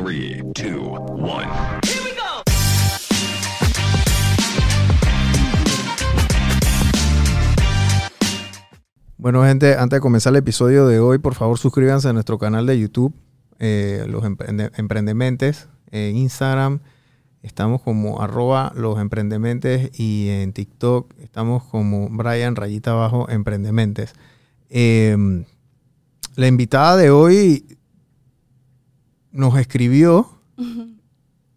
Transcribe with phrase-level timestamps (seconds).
[0.00, 1.26] 3, 2, 1.
[9.18, 12.66] Bueno, gente, antes de comenzar el episodio de hoy, por favor suscríbanse a nuestro canal
[12.66, 13.14] de YouTube,
[13.58, 16.80] eh, Los Emprende- Emprendementes, en Instagram.
[17.42, 24.12] Estamos como arroba los emprendementes y en TikTok estamos como Brian Rayita Abajo Emprendementes.
[24.68, 25.16] Eh,
[26.34, 27.75] la invitada de hoy
[29.36, 30.26] nos escribió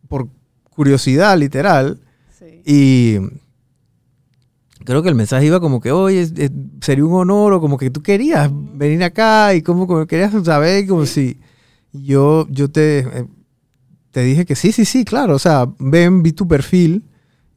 [0.07, 0.28] por
[0.70, 2.00] curiosidad, literal,
[2.37, 2.61] Sí.
[2.65, 3.18] y
[4.86, 6.51] creo que el mensaje iba como que, oye, es- es-
[6.82, 10.87] sería un honor, o como que tú querías venir acá, y como, como querías saber,
[10.87, 11.39] como si
[11.92, 13.28] yo, yo te, eh,
[14.11, 17.06] te dije que sí, sí, sí, claro, o sea, ven, vi tu perfil,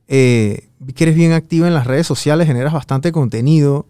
[0.09, 3.87] eh, vi que eres bien activa en las redes sociales, generas bastante contenido.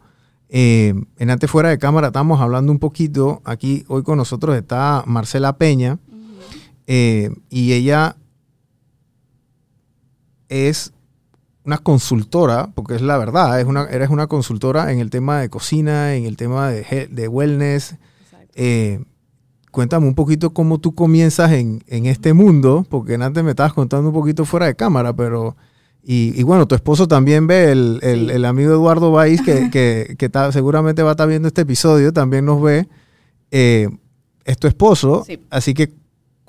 [0.54, 5.02] Eh, en antes fuera de cámara estábamos hablando un poquito, aquí hoy con nosotros está
[5.06, 5.98] Marcela Peña,
[6.86, 8.16] eh, y ella
[10.48, 10.92] es
[11.64, 15.48] una consultora, porque es la verdad, es una, eres una consultora en el tema de
[15.48, 17.96] cocina, en el tema de, de wellness.
[18.54, 19.02] Eh,
[19.70, 24.08] cuéntame un poquito cómo tú comienzas en, en este mundo, porque antes me estabas contando
[24.08, 25.56] un poquito fuera de cámara, pero...
[26.04, 28.34] Y, y bueno, tu esposo también ve, el, el- Sí.
[28.34, 32.12] el amigo Eduardo Baiz, que, que, que está- seguramente va a estar viendo este episodio,
[32.12, 32.88] también nos ve.
[33.52, 33.88] Eh,
[34.44, 35.38] es tu esposo, Sí.
[35.48, 35.92] así que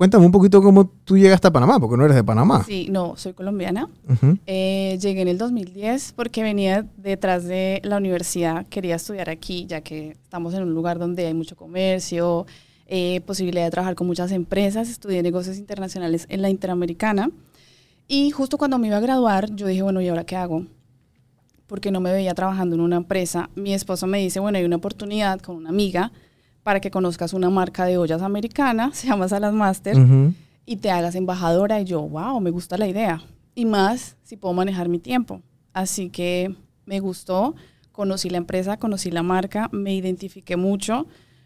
[0.03, 2.65] cuéntame un poquito cómo tú llegaste a Panamá, porque no eres de Panamá.
[2.65, 3.87] Sí, no, soy colombiana.
[4.09, 4.37] Ujú.
[4.45, 9.79] Eh, llegué en el 2010 porque venía detrás de la universidad, quería estudiar aquí, ya
[9.79, 12.45] que estamos en un lugar donde hay mucho comercio,
[12.85, 14.89] eh, posibilidad de trabajar con muchas empresas.
[14.89, 17.31] Estudié negocios internacionales en la Interamericana.
[18.05, 20.65] Y justo cuando me iba a graduar, yo dije, bueno, ¿y ahora qué hago?
[21.65, 23.49] Porque no me veía trabajando en una empresa.
[23.55, 26.11] Mi esposo me dice, bueno, hay una oportunidad con una amiga
[26.64, 30.33] para que conozcas una marca de ollas americana, se llama Salas Master Ujú.
[30.66, 31.80] y te hagas embajadora.
[31.81, 33.22] Y yo, wow, me gusta la idea.
[33.56, 35.41] Y más si puedo manejar mi tiempo.
[35.73, 37.56] Así que me gustó,
[37.91, 41.06] conocí la empresa, conocí la marca, me identifiqué mucho.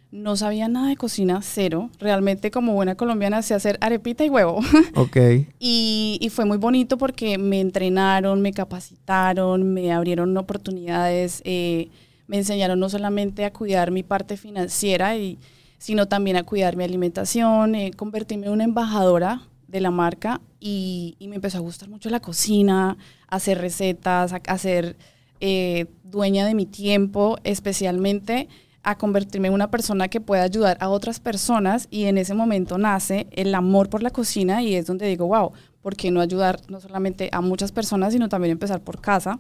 [0.10, 1.90] No sabía nada de cocina, cero.
[2.00, 4.60] Realmente como buena colombiana sé hacer arepita y huevo.
[4.96, 5.18] Ok.
[5.60, 11.90] Y, y fue muy bonito porque me entrenaron, me capacitaron, me abrieron oportunidades, eh,
[12.28, 15.40] me enseñaron no solamente a cuidar mi parte financiera, y,
[15.78, 21.18] sino también a cuidar mi alimentación, eh, convertirme en una embajadora de la marca y,
[21.22, 24.96] me empezó a gustar mucho la cocina, hacer recetas, ser
[25.40, 28.48] eh, dueña de mi tiempo, especialmente
[28.84, 32.78] a convertirme en una persona que pueda ayudar a otras personas y en ese momento
[32.78, 35.52] nace el amor por la cocina y es donde digo, wow,
[35.82, 39.40] ¿por qué no ayudar no solamente a muchas personas, sino también empezar por casa?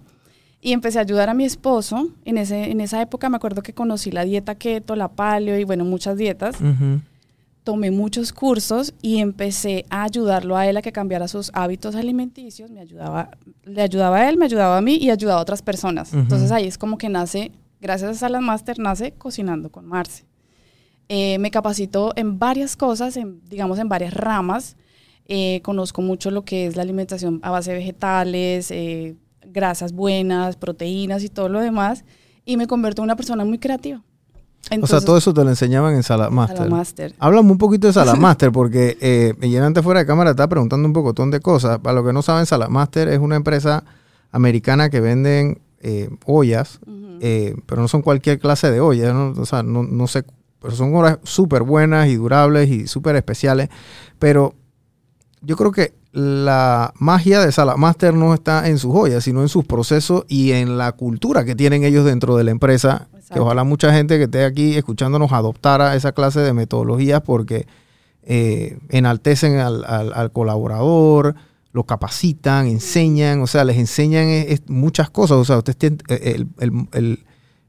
[0.59, 2.09] Y empecé a ayudar a mi esposo.
[2.25, 5.63] En, ese, en esa época me acuerdo que conocí la dieta keto, la paleo y
[5.63, 6.57] bueno, muchas dietas.
[7.63, 12.71] Tomé muchos cursos y empecé a ayudarlo a él a que cambiara sus hábitos alimenticios.
[12.71, 13.31] Me ayudaba,
[13.63, 16.13] le ayudaba a él, me ayudaba a mí y ayudaba a otras personas.
[16.13, 17.51] Entonces ahí es como que nace,
[17.81, 20.25] gracias a Salas Master, nace Cocinando con Marce.
[21.09, 24.75] Eh, me capacito en varias cosas, en, digamos en varias ramas.
[25.25, 29.15] Eh, conozco mucho lo que es la alimentación a base de vegetales, eh,
[29.57, 32.05] grasas buenas, proteínas y todo lo demás.
[32.45, 34.03] Y me convierto en una persona muy creativa.
[34.81, 36.69] o sea, todo eso te lo enseñaban en Sala Salas Master.
[36.69, 37.15] Master.
[37.17, 40.93] Háblame un poquito de Salamaster, porque eh, en antes fuera de cámara estaba preguntando un
[40.93, 41.79] pocotón de cosas.
[41.79, 43.83] Para los que no saben, Salamaster es una empresa
[44.31, 46.79] americana que venden eh, ollas,
[47.19, 49.33] eh, pero no son cualquier clase de ollas, ¿no?
[49.35, 50.23] o sea, no, no sé,
[50.61, 53.69] pero son ollas súper buenas y durables y súper especiales.
[54.19, 54.53] Pero
[55.41, 59.65] yo creo que la magia de Salamaster no está en sus ollas, sino en sus
[59.65, 63.07] procesos y en la cultura que tienen ellos dentro de la empresa.
[63.31, 67.67] Que ojalá mucha gente que esté aquí escuchándonos adoptara esa clase de metodologías porque
[68.23, 71.35] eh, enaltecen al, al- al colaborador,
[71.71, 75.37] lo capacitan, enseñan, o sea, les enseñan es- es muchas cosas.
[75.37, 77.25] O sea, ustedes tienen- eh, el, el- el-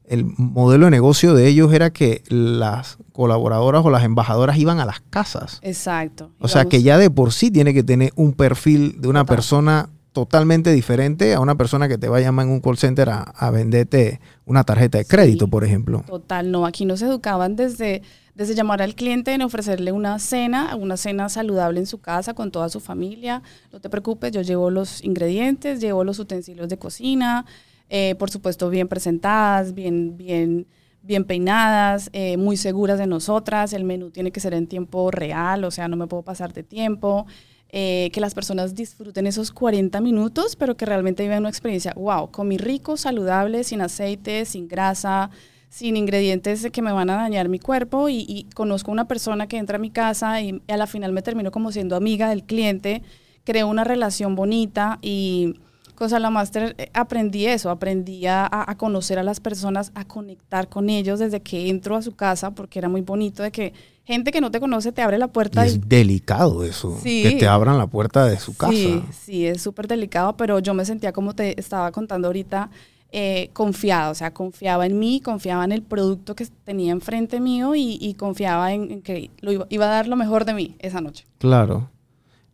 [0.09, 4.85] el modelo de negocio de ellos era que las colaboradoras o las embajadoras iban a
[4.87, 5.61] las casas.
[5.63, 6.31] Exacto.
[6.39, 9.37] O sea, que ya de por sí tiene que tener un perfil de una Total.
[9.37, 13.09] persona totalmente diferente a una persona que te va a llamar en un call center
[13.11, 15.11] a, a venderte una tarjeta de Sí.
[15.11, 16.03] crédito, por ejemplo.
[16.07, 16.67] Total, no.
[16.67, 18.03] Aquí nos educaban desde,
[18.35, 22.51] desde llamar al cliente en ofrecerle una cena, una cena saludable en su casa con
[22.51, 23.43] toda su familia.
[23.73, 27.45] No te preocupes, yo llevo los ingredientes, llevo los utensilios de cocina,
[27.91, 30.67] eh, por supuesto bien presentadas, bien, bien,
[31.03, 33.73] bien peinadas, eh, muy seguras de nosotras.
[33.73, 36.63] El menú tiene que ser en tiempo real, o sea, no me puedo pasar de
[36.63, 37.27] tiempo.
[37.71, 42.31] eh, que las personas disfruten esos 40 minutos, pero que realmente vivan una experiencia, wow,
[42.31, 45.31] comí rico, saludable, sin aceite, sin grasa,
[45.69, 49.59] sin ingredientes que me van a dañar mi cuerpo y, y conozco una persona que
[49.59, 53.03] entra a mi casa y a la final me termino como siendo amiga del cliente,
[53.45, 55.55] creo una relación bonita y
[55.99, 60.91] con Salamaster eh, aprendí eso, aprendí a, a conocer a las personas, a conectar con
[60.91, 63.73] ellos desde que entro a su casa, porque era muy bonito de que
[64.05, 67.25] gente que no te conoce te abre la puerta y, es delicado eso, Sí.
[67.25, 68.73] que te abran la puerta de su casa.
[68.73, 72.71] Sí, sí, es súper delicado, pero yo me sentía como te estaba contando ahorita,
[73.11, 77.75] eh, confiada, o sea, confiaba en mí, confiaba en el producto que tenía enfrente mío
[77.75, 80.77] y, y confiaba en, en que lo iba, iba a dar lo mejor de mí
[80.79, 81.27] esa noche.
[81.39, 81.91] Claro.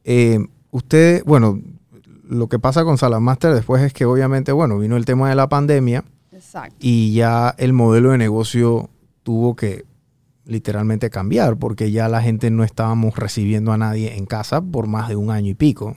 [0.03, 0.39] Eh,
[0.71, 1.61] usted, bueno,
[2.35, 5.49] lo que pasa con Salamaster después es que obviamente, bueno, vino el tema de la
[5.49, 6.77] pandemia Exacto.
[6.81, 8.91] y ya el modelo de negocio
[9.23, 9.85] tuvo que
[10.45, 15.09] literalmente cambiar porque ya la gente no estábamos recibiendo a nadie en casa por más
[15.09, 15.97] de un año y pico.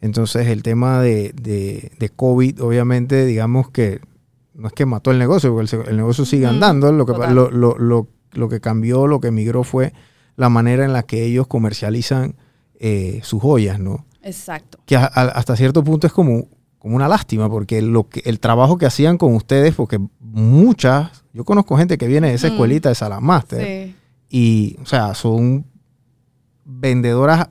[0.00, 4.00] Entonces el tema de, de- de COVID, obviamente, digamos que
[4.54, 6.92] no es que mató el negocio, porque el, negocio sigue andando.
[6.92, 9.92] Lo que, lo, lo- lo- lo que cambió, lo que migró fue
[10.36, 12.36] la manera en la que ellos comercializan
[12.78, 14.04] eh, sus joyas, ¿no?
[14.24, 14.78] Exacto.
[14.86, 16.48] que a- a- hasta cierto punto es como,
[16.78, 21.44] como una lástima, porque lo que, el trabajo que hacían con ustedes, porque muchas, yo
[21.44, 22.50] conozco gente que viene de esa Mm.
[22.52, 23.94] escuelita de Salamaster, Sí.
[24.30, 25.64] y, o sea, son
[26.64, 27.48] vendedoras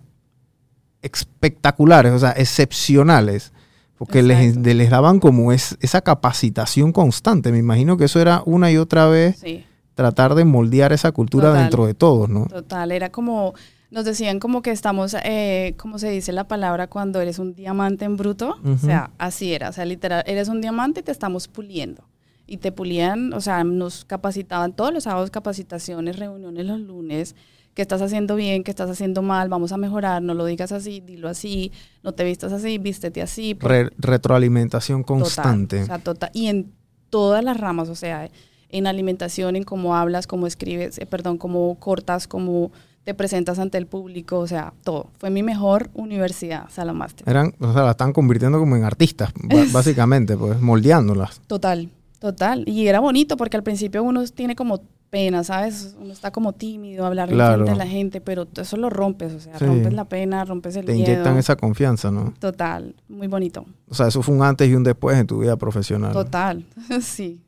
[1.02, 3.52] espectaculares, o sea, excepcionales,
[3.98, 7.52] porque les, les daban como es, esa capacitación constante.
[7.52, 9.66] Me imagino que eso era una y otra vez Sí.
[9.96, 11.62] tratar de moldear esa cultura Total.
[11.62, 12.46] dentro de todos, ¿no?
[12.48, 13.54] Total, era como,
[13.94, 18.06] nos decían como que estamos, eh, como se dice la palabra cuando eres un diamante
[18.06, 18.72] en bruto, Ujú.
[18.74, 22.04] o sea, así era, o sea, literal, eres un diamante y te estamos puliendo.
[22.46, 27.36] Y te pulían, o sea, nos capacitaban todos los sábados, capacitaciones, reuniones los lunes,
[27.74, 31.00] qué estás haciendo bien, qué estás haciendo mal, vamos a mejorar, no lo digas así,
[31.00, 31.72] dilo así,
[32.04, 33.56] no te vistas así, vístete así.
[33.56, 35.84] por- Re- retroalimentación Total, constante.
[35.84, 36.30] o sea, total.
[36.34, 36.74] Y en
[37.10, 38.30] todas las ramas, o sea,
[38.70, 42.72] en alimentación, en cómo hablas, cómo escribes, eh, perdón, cómo cortas, cómo
[43.04, 45.10] te presentas ante el público, o sea, todo.
[45.18, 47.28] Fue mi mejor universidad, Salamaster.
[47.28, 49.32] Eran, o sea, la están convirtiendo como en artistas,
[49.74, 51.42] básicamente, pues, moldeándolas.
[51.48, 51.90] Total,
[52.20, 52.64] total.
[52.68, 55.96] Y era bonito porque al principio uno tiene como pena, ¿sabes?
[56.02, 57.66] Uno está como tímido, hablar Claro.
[57.66, 59.66] frente a la gente, pero eso lo rompes, o sea, Sí.
[59.66, 61.12] rompes la pena, rompes el Te miedo.
[61.12, 62.34] inyectan esa confianza, ¿no?
[62.40, 63.66] Total, muy bonito.
[63.90, 66.14] O sea, eso fue un antes y un después en tu vida profesional.
[66.14, 66.66] Total,
[67.02, 67.42] sí.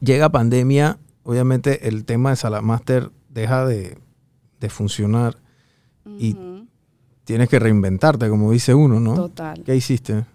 [0.00, 3.96] Llega pandemia, obviamente el tema de Salamaster deja de,
[4.64, 5.36] de funcionar.
[6.18, 6.36] Y-
[7.24, 9.14] Tienes que reinventarte, como dice uno, ¿no?
[9.14, 9.62] Total.
[9.64, 10.26] ¿Qué hiciste?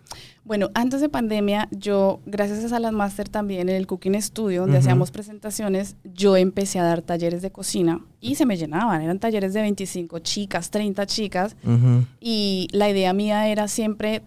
[0.43, 4.79] Bueno, antes de pandemia, yo, gracias a Salas Master también en el Cooking Studio, donde
[4.79, 9.03] hacíamos presentaciones, yo empecé a dar talleres de cocina y se me llenaban.
[9.03, 11.55] Eran talleres de 25 chicas, 30 chicas.
[12.19, 14.23] Y la idea mía era siempre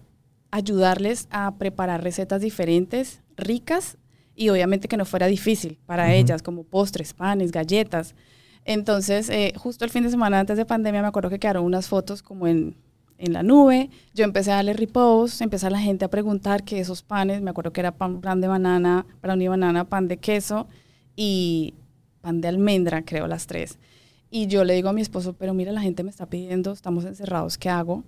[0.53, 3.97] ayudarles a preparar recetas diferentes, ricas
[4.37, 8.15] y obviamente que no fuera difícil para ellas, como postres, panes, galletas.
[8.65, 11.89] Entonces, eh, justo el fin de semana antes de pandemia me acuerdo que quedaron unas
[11.89, 12.77] fotos como en,
[13.19, 13.91] en la nube.
[14.15, 17.73] Yo empecé a darle repost, empezó la gente a preguntar que esos panes, me acuerdo
[17.73, 20.67] que era pan, pan de banana, brownie de banana, pan de queso
[21.17, 21.75] y
[22.21, 23.79] pan de almendra, creo, las tres.
[24.31, 27.05] Y yo le digo a mi esposo, pero mira, la gente me está pidiendo, estamos
[27.05, 28.05] encerrados, ¿qué hago?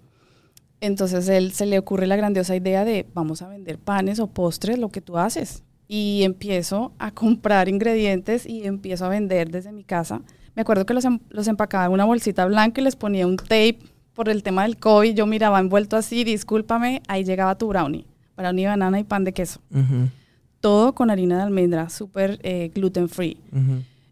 [0.81, 4.79] Entonces él se le ocurre la grandiosa idea de vamos a vender panes o postres,
[4.79, 5.63] lo que tú haces.
[5.87, 10.23] Y empiezo a comprar ingredientes y empiezo a vender desde mi casa.
[10.57, 13.37] Me acuerdo que los, em- los empacaba en una bolsita blanca y les ponía un
[13.37, 13.79] tape
[14.15, 15.15] por el tema del COVID.
[15.15, 18.07] Yo miraba envuelto así, discúlpame, ahí llegaba tu brownie.
[18.37, 19.61] Brownie, banana y pan de queso.
[20.61, 23.37] Todo con harina de almendra, súper eh, gluten free.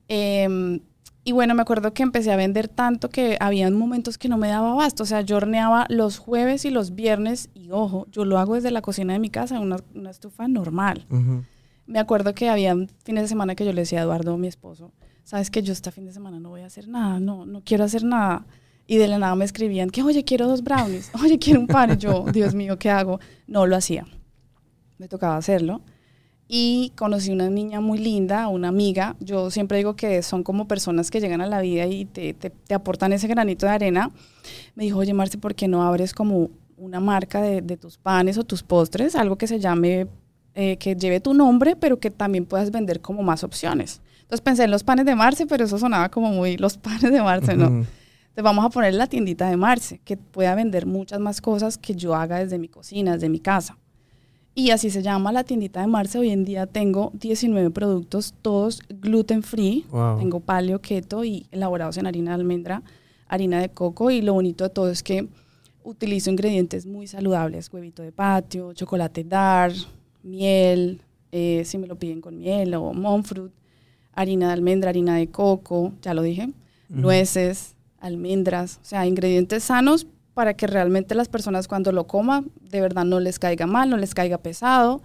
[0.08, 0.80] Eh,
[1.25, 4.49] y bueno, me acuerdo que empecé a vender tanto que habían momentos que no me
[4.49, 5.04] daba abasto.
[5.04, 8.72] O sea, yo horneaba los jueves y los viernes y ojo, yo lo hago desde
[8.72, 11.06] la cocina de mi casa, una, una estufa normal.
[11.87, 14.90] Me acuerdo que había fines de semana que yo le decía a Eduardo, mi esposo,
[15.24, 17.84] sabes que yo este fin de semana no voy a hacer nada, no, no quiero
[17.84, 18.46] hacer nada.
[18.86, 21.92] Y de la nada me escribían que, oye, quiero dos brownies, oye, quiero un pan.
[21.92, 23.20] Y yo, Dios mío, ¿qué hago?
[23.46, 24.06] No lo hacía.
[24.98, 25.80] Me tocaba hacerlo.
[26.48, 29.16] Y conocí una niña muy linda, una amiga.
[29.20, 32.50] Yo siempre digo que son como personas que llegan a la vida y te, te-
[32.50, 34.10] te aportan ese granito de arena.
[34.74, 38.36] Me dijo, oye, Marce, ¿por qué no abres como una marca de, de tus panes
[38.36, 39.16] o tus postres?
[39.16, 40.08] Algo que se llame,
[40.54, 44.02] eh, que lleve tu nombre, pero que también puedas vender como más opciones.
[44.32, 47.20] Entonces pensé en los panes de Marce, pero eso sonaba como muy los panes de
[47.20, 47.66] Marce, ¿no?
[47.66, 47.74] Ujú.
[47.74, 51.94] Entonces vamos a poner la tiendita de Marce, que pueda vender muchas más cosas que
[51.94, 53.76] yo haga desde mi cocina, desde mi casa.
[54.54, 56.18] Y así se llama la tiendita de Marce.
[56.18, 59.84] Hoy en día tengo 19 productos, todos gluten free.
[59.90, 60.18] Wow.
[60.18, 62.82] Tengo paleo, keto y elaborados en harina de almendra,
[63.28, 64.10] harina de coco.
[64.10, 65.28] Y lo bonito de todo es que
[65.84, 69.74] utilizo ingredientes muy saludables: huevito de patio, chocolate dark,
[70.22, 73.52] miel, eh, si me lo piden con miel o monfruit,
[74.14, 76.50] harina de almendra, harina de coco, ya lo dije,
[76.88, 82.81] nueces, almendras, o sea, ingredientes sanos para que realmente las personas cuando lo coman de
[82.81, 85.02] verdad no les caiga mal, no les caiga pesado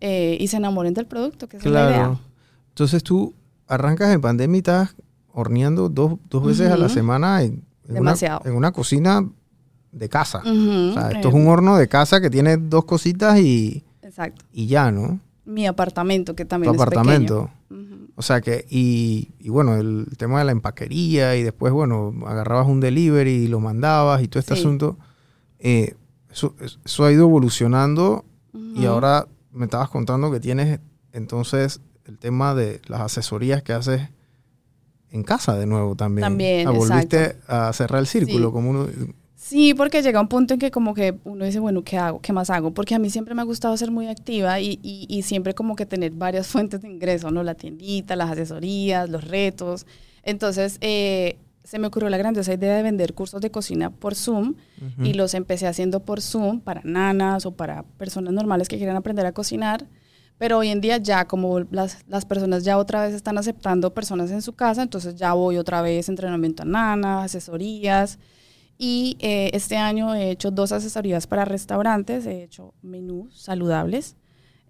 [0.00, 1.94] eh, y se enamoren del producto, que es la idea.
[1.94, 2.20] Claro.
[2.68, 3.34] Entonces tú
[3.68, 4.96] arrancas en pandemia y estás
[5.32, 8.14] horneando dos, dos veces a la semana en, en una,
[8.44, 9.26] en una cocina
[9.92, 10.38] de casa.
[10.40, 14.44] O sea, esto eh, es un horno de casa que tiene dos cositas y, Exacto.
[14.52, 15.20] y ya, ¿no?
[15.44, 17.50] Mi apartamento, que Tu también es apartamento.
[17.68, 17.89] pequeño.
[18.20, 22.66] O sea que, y, y bueno, el tema de la empaquería y después, bueno, agarrabas
[22.68, 24.60] un delivery y lo mandabas y todo este Sí.
[24.60, 24.98] asunto,
[25.58, 25.94] eh,
[26.30, 28.26] eso, eso ha ido evolucionando
[28.76, 30.80] y ahora me estabas contando que tienes
[31.14, 34.02] entonces el tema de las asesorías que haces
[35.10, 36.22] en casa de nuevo también.
[36.26, 37.44] También, Ah, Volviste exacto.
[37.54, 38.52] a cerrar el círculo Sí.
[38.52, 38.86] como uno...
[39.50, 42.20] Sí, porque llega un punto en que como que uno dice, bueno, ¿qué hago?
[42.20, 42.72] ¿Qué más hago?
[42.72, 45.74] Porque a mí siempre me ha gustado ser muy activa y, y- y siempre como
[45.74, 47.42] que tener varias fuentes de ingreso, ¿no?
[47.42, 49.86] La tiendita, las asesorías, los retos.
[50.22, 54.54] Entonces, eh, se me ocurrió la grandiosa idea de vender cursos de cocina por Zoom
[55.04, 59.26] y los empecé haciendo por Zoom para nanas o para personas normales que quieran aprender
[59.26, 59.84] a cocinar.
[60.38, 64.30] Pero hoy en día ya como las, las personas ya otra vez están aceptando personas
[64.30, 68.18] en su casa, entonces ya voy otra vez entrenamiento a nanas, asesorías.
[68.82, 74.16] Y eh, este año he hecho dos asesorías para restaurantes, he hecho menús saludables.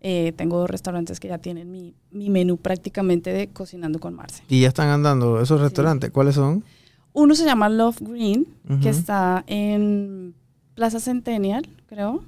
[0.00, 4.42] Eh, tengo dos restaurantes que ya tienen mi, mi menú prácticamente de cocinando con Marce.
[4.48, 6.10] Y ya están andando esos restaurantes.
[6.10, 6.64] ¿Cuáles son?
[7.12, 8.48] Uno se llama Love Green,
[8.82, 10.34] que está en
[10.74, 12.24] Plaza Centennial, creo.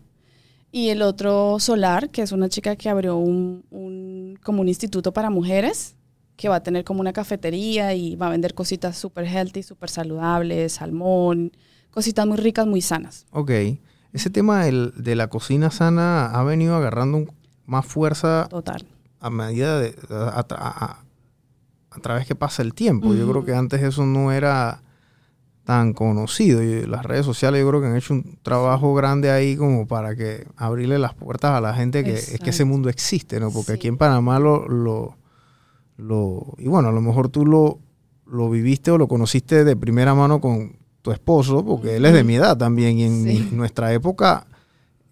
[0.70, 5.12] Y el otro Solar, que es una chica que abrió un, un- como un instituto
[5.12, 5.96] para mujeres,
[6.36, 9.90] que va a tener como una cafetería y va a vender cositas súper healthy, súper
[9.90, 11.50] saludables, salmón,
[11.92, 13.26] cositas muy ricas, muy sanas.
[13.30, 13.50] Ok.
[14.12, 17.24] Ese tema del- de la cocina sana ha venido agarrando
[17.66, 18.84] más fuerza Total.
[19.20, 21.04] a medida de a, a- a-
[21.90, 23.14] a través que pasa el tiempo.
[23.14, 24.82] Yo creo que antes eso no era
[25.64, 29.56] tan conocido y las redes sociales yo creo que han hecho un trabajo grande ahí
[29.56, 33.38] como para que abrirle las puertas a la gente que es que ese mundo existe,
[33.38, 33.50] ¿no?
[33.52, 33.76] Porque Sí.
[33.78, 35.16] aquí en Panamá lo, lo,
[35.96, 37.78] lo- y bueno, a lo mejor tú lo,
[38.26, 42.24] lo viviste o lo conociste de primera mano con tu esposo, porque él es de
[42.24, 43.48] mi edad también y en Sí.
[43.52, 44.46] nuestra época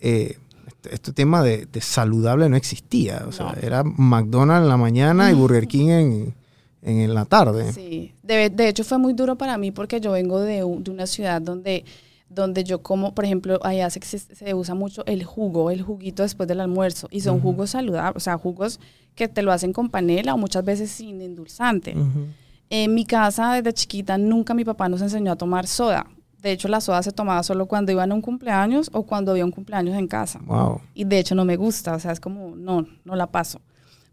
[0.00, 3.24] eh, este, este tema de, de saludable no existía.
[3.28, 3.54] O sea, No.
[3.60, 6.34] era McDonald's en la mañana y Burger King en,
[6.82, 7.72] en, la tarde.
[7.72, 10.90] Sí, de, de hecho fue muy duro para mí porque yo vengo de, un- de
[10.92, 11.84] una ciudad donde,
[12.28, 16.48] donde yo como, por ejemplo, allá se, se usa mucho el jugo, el juguito después
[16.48, 18.78] del almuerzo, y son jugos saludables, o sea, jugos
[19.16, 21.92] que te lo hacen con panela o muchas veces sin endulzante.
[21.98, 22.26] Ujú.
[22.70, 26.06] En mi casa, desde chiquita, nunca mi papá nos enseñó a tomar soda.
[26.40, 29.44] De hecho, la soda se tomaba solo cuando iban a un cumpleaños o cuando había
[29.44, 30.40] un cumpleaños en casa.
[30.44, 30.80] Wow.
[30.94, 33.60] Y de hecho no me gusta, o sea, es como, no, no la paso.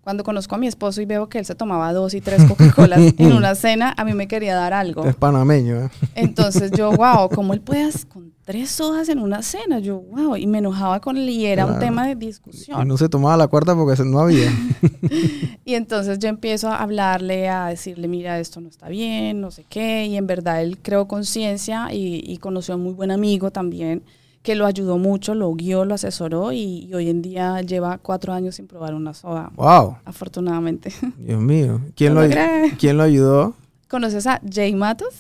[0.08, 3.14] Cuando conozco a mi esposo y veo que él se tomaba dos y tres Coca-Colas
[3.18, 5.04] en una cena, a mí me quería dar algo.
[5.04, 5.84] Es panameño.
[5.84, 5.90] ¿eh?
[6.16, 9.80] Entonces yo, wow, ¿cómo él puede hacer con tres sodas en una cena?
[9.80, 12.88] Yo, wow, y me enojaba con él y era un tema de Y discusión.
[12.88, 14.50] no se tomaba la cuarta porque no había.
[15.66, 19.66] Y entonces yo empiezo a hablarle, a decirle, mira, esto no está bien, no sé
[19.68, 23.52] qué, y en verdad él creó conciencia y, y conoció a un muy buen amigo
[23.52, 24.04] también
[24.48, 28.32] que lo ayudó mucho, lo guió, lo asesoró y, y hoy en día lleva cuatro
[28.32, 29.98] años sin probar una soda, Wow.
[30.06, 30.94] afortunadamente.
[31.18, 31.82] Dios mío.
[31.98, 32.34] ¿Quién, No lo.
[32.80, 33.56] ¿Quién lo ayudó?
[33.90, 35.14] ¿Conoces a Jay Matos?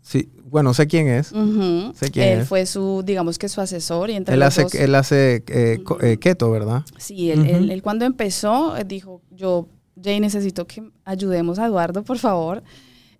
[0.00, 0.30] Sí.
[0.46, 1.32] Bueno, sé quién es.
[1.32, 1.92] Ujú.
[1.94, 2.48] Sé quién él es.
[2.48, 6.16] fue su, digamos que su asesor y entre Él hace, dos- él hace eh, eh,
[6.16, 6.82] keto, ¿verdad?
[6.96, 9.66] Sí, él, él- él cuando empezó eh, dijo, yo,
[10.02, 12.62] Jay, necesito que ayudemos a Eduardo, por favor.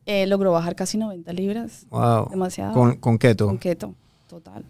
[0.06, 2.30] Eh, logró bajar casi 90 libras, Wow.
[2.30, 2.72] demasiado.
[2.72, 3.48] Con, con keto.
[3.48, 3.94] Con keto,
[4.28, 4.64] total.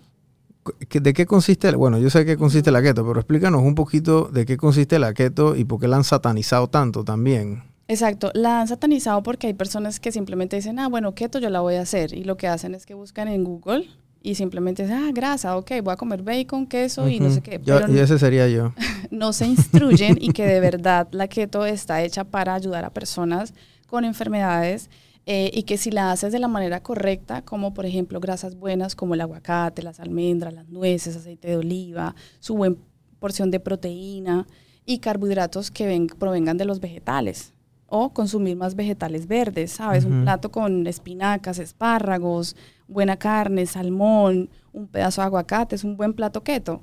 [0.89, 1.69] ¿Qué- ¿De qué consiste?
[1.69, 4.99] el- Bueno, yo sé qué consiste la keto, pero explícanos un poquito de qué consiste
[4.99, 7.65] la keto y por qué la han satanizado tanto también.
[7.89, 11.61] Exacto, la han satanizado porque hay personas que simplemente dicen, ah, bueno, keto yo la
[11.61, 12.15] voy a hacer.
[12.15, 13.89] Y lo que hacen es que buscan en Google
[14.23, 17.61] y simplemente dicen, ah, grasa, ok, voy a comer bacon, queso y no sé qué.
[17.65, 18.73] Yo- Pero y ese sería yo.
[19.11, 23.53] no se instruyen y que de verdad la keto está hecha para ayudar a personas
[23.89, 24.89] con enfermedades
[25.27, 28.95] eh, y que si la haces de la manera correcta, como por ejemplo grasas buenas
[28.97, 32.77] como el aguacate, las almendras, las nueces, aceite de oliva, su buena
[33.21, 34.47] porción de proteína
[34.85, 37.53] y carbohidratos que ven- provengan de los vegetales
[37.87, 40.05] o consumir más vegetales verdes, ¿sabes?
[40.07, 42.57] Un plato con espinacas, espárragos,
[42.89, 46.81] buena carne, salmón, un pedazo de aguacate, es un buen plato keto.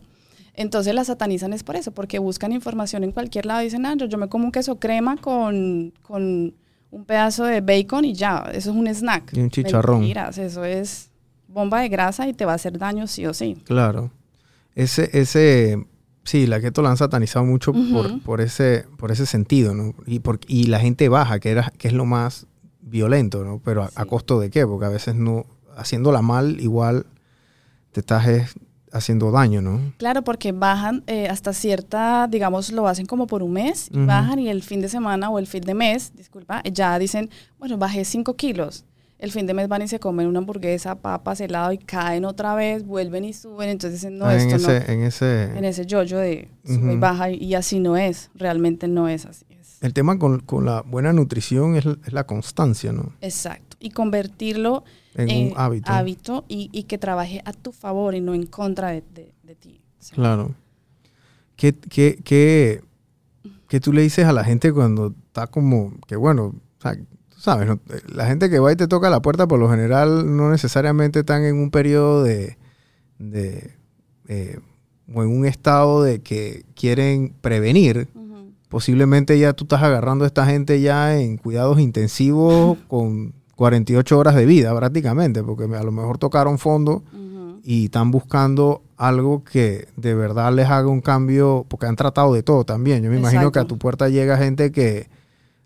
[0.54, 3.96] Entonces la satanizan es por eso, porque buscan información en cualquier lado y dicen, ah,
[3.98, 6.54] yo, yo me como un queso crema con, con
[6.92, 9.34] un pedazo de bacon y ya, eso es un snack.
[9.34, 10.00] Y un chicharrón.
[10.00, 11.12] Mentiras, eso es
[11.48, 13.62] bomba de grasa y te va a hacer daño sí o sí.
[13.66, 14.12] Claro.
[14.76, 15.86] Ese, ese,
[16.24, 19.96] Sí, la keto la han satanizado mucho por, por, ese, por ese sentido, ¿no?
[20.06, 22.46] Y, por, y la gente baja, que, era, que es lo más
[22.82, 23.60] violento, ¿no?
[23.66, 24.68] Pero a, a costo de qué?
[24.68, 27.08] Porque a veces no, haciéndola mal, igual
[27.92, 28.54] te estás es,
[28.92, 29.80] haciendo daño, ¿no?
[29.98, 34.40] Claro, porque bajan eh, hasta cierta, digamos, lo hacen como por un mes, y bajan
[34.40, 38.06] y el fin de semana o el fin de mes, disculpa, ya dicen, bueno, bajé
[38.06, 38.86] 5 kilos.
[39.20, 42.56] El fin de mes van y se comen una hamburguesa, papas, helado y caen otra
[42.56, 43.68] vez, vuelven y suben.
[43.70, 44.74] Entonces dicen, no, Ah, en, esto no.
[44.74, 45.44] ese, en ese...
[45.58, 49.26] En ese yoyo de sube y baja y, y así no es, realmente no es
[49.26, 49.46] así.
[49.50, 49.78] Es.
[49.84, 53.12] El tema con, con la buena nutrición es, es la constancia, ¿no?
[53.20, 53.69] Exacto.
[53.80, 54.84] Y convertirlo
[55.16, 55.92] En en un hábito.
[55.92, 59.56] hábito y, y que trabaje a tu favor y no en contra de, de- de
[59.56, 59.82] ti.
[60.14, 60.54] Claro.
[61.56, 62.82] ¿Qué, qué, qué,
[63.68, 67.40] qué tú le dices a la gente cuando está como, que bueno, o sea, tú
[67.40, 67.80] sabes, ¿no?
[68.08, 71.44] la gente que va y te toca la puerta por lo general no necesariamente están
[71.44, 72.58] en un periodo de,
[73.18, 73.72] de
[74.28, 74.60] eh,
[75.14, 78.08] o en un estado de que quieren prevenir.
[78.14, 78.52] ujú.
[78.70, 84.36] Posiblemente ya tú estás agarrando a esta gente ya en cuidados intensivos con 48 horas
[84.36, 87.04] de vida prácticamente, porque a lo mejor tocaron fondo
[87.62, 92.42] y están buscando algo que de verdad les haga un cambio, porque han tratado de
[92.42, 93.04] todo también.
[93.04, 95.10] Yo me imagino que a tu puerta llega gente que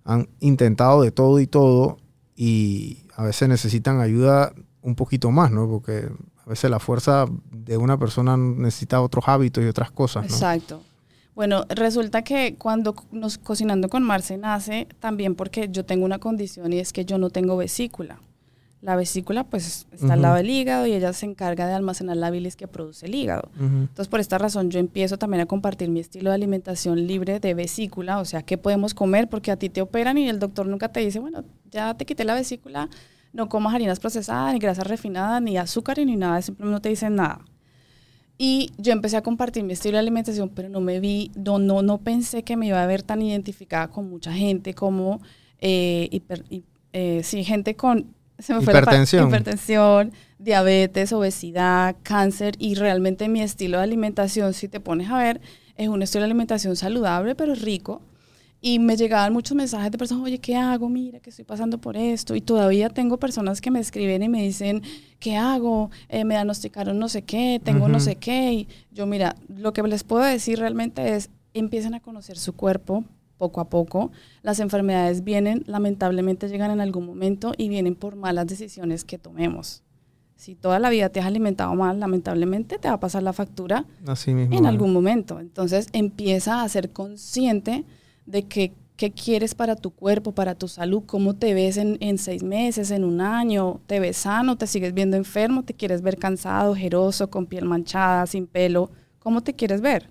[0.05, 1.99] han intentado de todo y todo
[2.35, 5.67] y a veces necesitan ayuda un poquito más, ¿no?
[5.67, 6.09] Porque
[6.47, 10.33] a veces la fuerza de una persona necesita otros hábitos y otras cosas, ¿no?
[10.33, 10.81] Exacto.
[11.35, 16.73] Bueno, resulta que cuando nos cocinando con Marce nace también porque yo tengo una condición
[16.73, 18.19] y es que yo no tengo vesícula.
[18.81, 22.29] La vesícula pues está al lado del hígado y ella se encarga de almacenar la
[22.29, 23.49] bilis que produce el hígado.
[23.57, 27.53] Entonces, por esta razón, yo empiezo también a compartir mi estilo de alimentación libre de
[27.53, 30.89] vesícula, o sea, qué podemos comer, porque a ti te operan y el doctor nunca
[30.89, 32.89] te dice, bueno, ya te quité la vesícula,
[33.31, 37.15] no comas harinas procesadas, ni grasas refinadas, ni azúcar, ni nada, simplemente no te dicen
[37.15, 37.39] nada.
[38.45, 41.81] Y yo empecé a compartir mi estilo de alimentación, pero no me vi, no, no,
[41.81, 45.21] no pensé que me iba a ver tan identificada con mucha gente como,
[45.61, 49.27] eh, hiper- hi- eh, sí, gente con se me fue Hipertensión.
[49.29, 55.39] hipertensión, diabetes, obesidad, cáncer y realmente mi estilo de alimentación, si te pones a ver,
[55.77, 58.01] es un estilo de alimentación saludable pero rico.
[58.65, 60.87] Y me llegaban muchos mensajes de personas, oye, ¿qué hago?
[60.87, 62.33] Mira, que estoy pasando por esto.
[62.33, 64.83] Y todavía tengo personas que me escriben y me dicen,
[65.19, 65.91] ¿qué hago?
[66.07, 68.53] Eh, me diagnosticaron no sé qué, tengo no sé qué.
[68.53, 73.03] Y yo, mira, lo que les puedo decir realmente es, empiecen a conocer su cuerpo
[73.37, 74.13] poco a poco.
[74.43, 79.83] Las enfermedades vienen, lamentablemente llegan en algún momento y vienen por malas decisiones que tomemos.
[80.37, 83.83] Si toda la vida te has alimentado mal, lamentablemente te va a pasar la factura
[84.07, 84.57] Así mismo.
[84.57, 85.41] en algún momento.
[85.41, 87.83] Entonces empieza a ser consciente
[88.25, 92.17] de que qué quieres para tu cuerpo, para tu salud, cómo te ves en, en
[92.17, 96.17] seis meses, en un año, te ves sano, te sigues viendo enfermo, te quieres ver
[96.17, 100.09] cansado, ojeroso, con piel manchada, sin pelo, ¿cómo te quieres ver?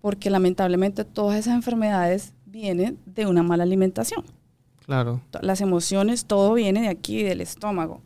[0.00, 4.24] Porque lamentablemente todas esas enfermedades vienen de una mala alimentación.
[4.84, 5.20] Claro.
[5.40, 8.02] Las emociones, todo viene de aquí, del estómago.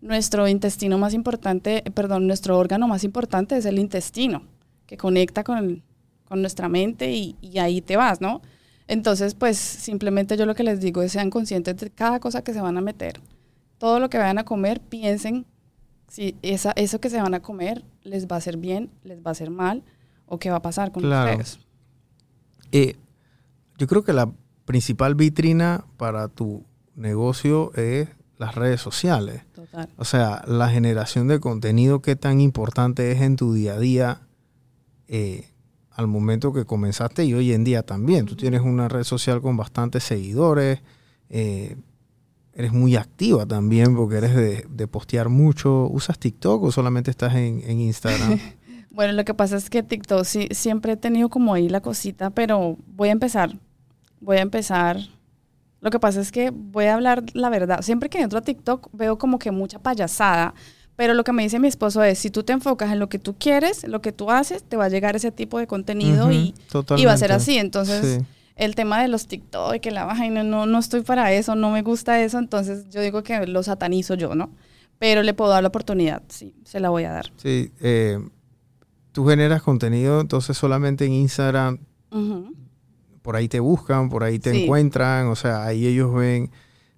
[0.00, 4.42] Nuestro intestino más importante, eh, perdón, nuestro órgano más importante es el intestino,
[4.86, 5.82] que conecta con,
[6.26, 8.40] con nuestra mente y, y ahí te vas, ¿no?
[8.88, 12.52] Entonces, pues simplemente yo lo que les digo es sean conscientes de cada cosa que
[12.54, 13.20] se van a meter.
[13.78, 15.46] Todo lo que vayan a comer, piensen
[16.08, 19.24] si esa, eso que se van a comer les va a hacer bien, les va
[19.26, 19.84] a hacer mal
[20.26, 21.30] o qué va a pasar con Claro.
[21.32, 21.58] ustedes.
[22.72, 22.96] Eh,
[23.78, 24.32] yo creo que la
[24.64, 26.64] principal vitrina para tu
[26.96, 29.42] negocio es las redes sociales.
[29.54, 29.88] Total.
[29.96, 34.20] O sea, la generación de contenido, qué tan importante es en tu día a día
[35.08, 35.48] eh,
[35.98, 38.24] al momento que comenzaste y hoy en día también.
[38.24, 40.80] Tú tienes una red social con bastantes seguidores,
[41.28, 41.76] eh,
[42.54, 45.88] eres muy activa también porque eres de, de postear mucho.
[45.88, 48.38] ¿Usas TikTok o solamente estás en, en Instagram?
[48.90, 52.30] Bueno, lo que pasa es que TikTok sí, siempre he tenido como ahí la cosita,
[52.30, 53.56] pero voy a empezar.
[54.20, 54.96] Voy a empezar.
[55.80, 57.82] Lo que pasa es que voy a hablar la verdad.
[57.82, 60.52] Siempre que entro a TikTok veo como que mucha payasada,
[60.98, 63.20] pero lo que me dice mi esposo es, si tú te enfocas en lo que
[63.20, 66.52] tú quieres, lo que tú haces, te va a llegar ese tipo de contenido y,
[67.06, 67.56] va a ser así.
[67.56, 68.26] Entonces, Sí.
[68.56, 71.70] el tema de los TikTok y que la vaina, no, no estoy para eso, no
[71.70, 74.50] me gusta eso, entonces yo digo que lo satanizo yo, ¿no?
[74.98, 77.30] Pero le puedo dar la oportunidad, sí, se la voy a dar.
[77.36, 78.18] Sí, eh,
[79.12, 81.78] tú generas contenido entonces solamente en Instagram,
[83.22, 84.64] por ahí te buscan, por ahí te Sí.
[84.64, 86.50] encuentran, o sea, ahí ellos ven,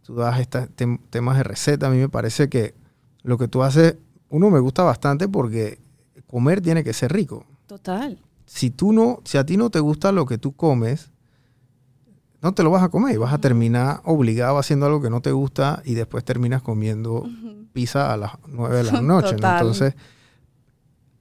[0.02, 2.79] tú das tem- temas de receta, a mí me parece que
[3.22, 3.96] lo que tú haces,
[4.28, 5.78] uno me gusta bastante porque
[6.26, 7.44] comer tiene que ser rico.
[7.66, 8.18] Total.
[8.46, 11.10] Si tú no, si a ti no te gusta lo que tú comes,
[12.42, 15.20] no te lo vas a comer y vas a terminar obligado haciendo algo que no
[15.20, 17.28] te gusta y después terminas comiendo
[17.72, 19.34] pizza a las 9 de la noche.
[19.36, 19.94] Entonces,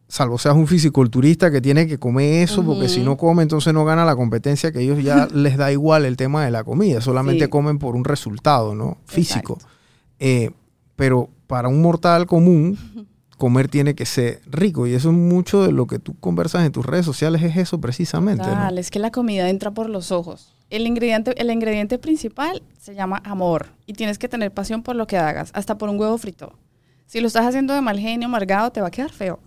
[0.07, 3.85] salvo seas un fisiculturista que tiene que comer eso, porque si no come, entonces no
[3.85, 7.45] gana la competencia, que ellos ya les da igual el tema de la comida, solamente
[7.45, 7.49] Sí.
[7.49, 8.97] comen por un resultado, ¿no?
[9.05, 9.59] Físico.
[10.19, 10.51] Eh,
[10.99, 12.77] pero para un mortal común,
[13.38, 16.73] comer tiene que ser rico, y eso es mucho de lo que tú conversas en
[16.73, 18.43] tus redes sociales, es eso precisamente,
[18.75, 20.53] es que la comida entra por los ojos.
[20.69, 25.07] El ingrediente, el ingrediente principal se llama amor y tienes que tener pasión por lo
[25.07, 26.51] que hagas, hasta por un huevo frito.
[27.05, 29.39] Si lo estás haciendo de mal genio, amargado, te va a quedar feo.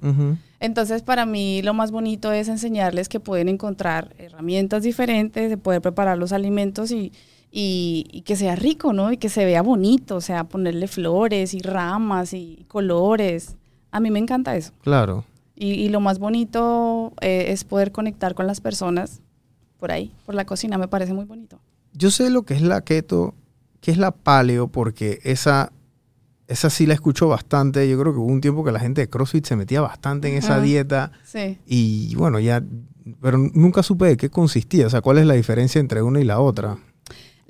[0.58, 5.82] Entonces, para mí lo más bonito es enseñarles que pueden encontrar herramientas diferentes de poder
[5.82, 7.12] preparar los alimentos y,
[7.52, 9.12] y- y que sea rico, ¿no?
[9.12, 13.56] Y que se vea bonito, o sea, ponerle flores y ramas y colores.
[13.90, 14.72] A mí me encanta eso.
[14.82, 15.24] Claro.
[15.54, 19.20] Y, y lo más bonito eh, es poder conectar con las personas
[19.78, 21.60] por ahí, por la cocina, me parece muy bonito.
[21.92, 23.34] Yo sé lo que es la keto,
[23.80, 25.72] que es la paleo, porque esa,
[26.48, 27.86] esa sí la escucho bastante.
[27.88, 30.36] Yo creo que hubo un tiempo que la gente de CrossFit se metía bastante en
[30.36, 31.12] esa dieta.
[31.24, 31.58] Sí.
[31.66, 32.62] Y bueno, ya,
[33.20, 34.86] pero nunca supe de qué consistía.
[34.86, 36.78] O sea, cuál es la diferencia entre una y la otra.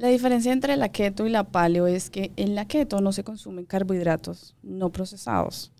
[0.03, 3.23] La diferencia entre la keto y la paleo es que en la keto no se
[3.23, 5.71] consumen carbohidratos no procesados.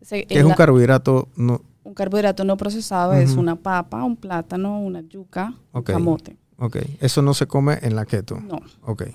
[0.00, 4.80] Se- en es un carbohidrato, no, un carbohidrato no procesado es una papa, un plátano,
[4.80, 5.90] una yuca, Ok.
[5.90, 6.36] un camote.
[6.58, 8.40] ok, eso no se come en la keto.
[8.40, 9.08] No, Ok.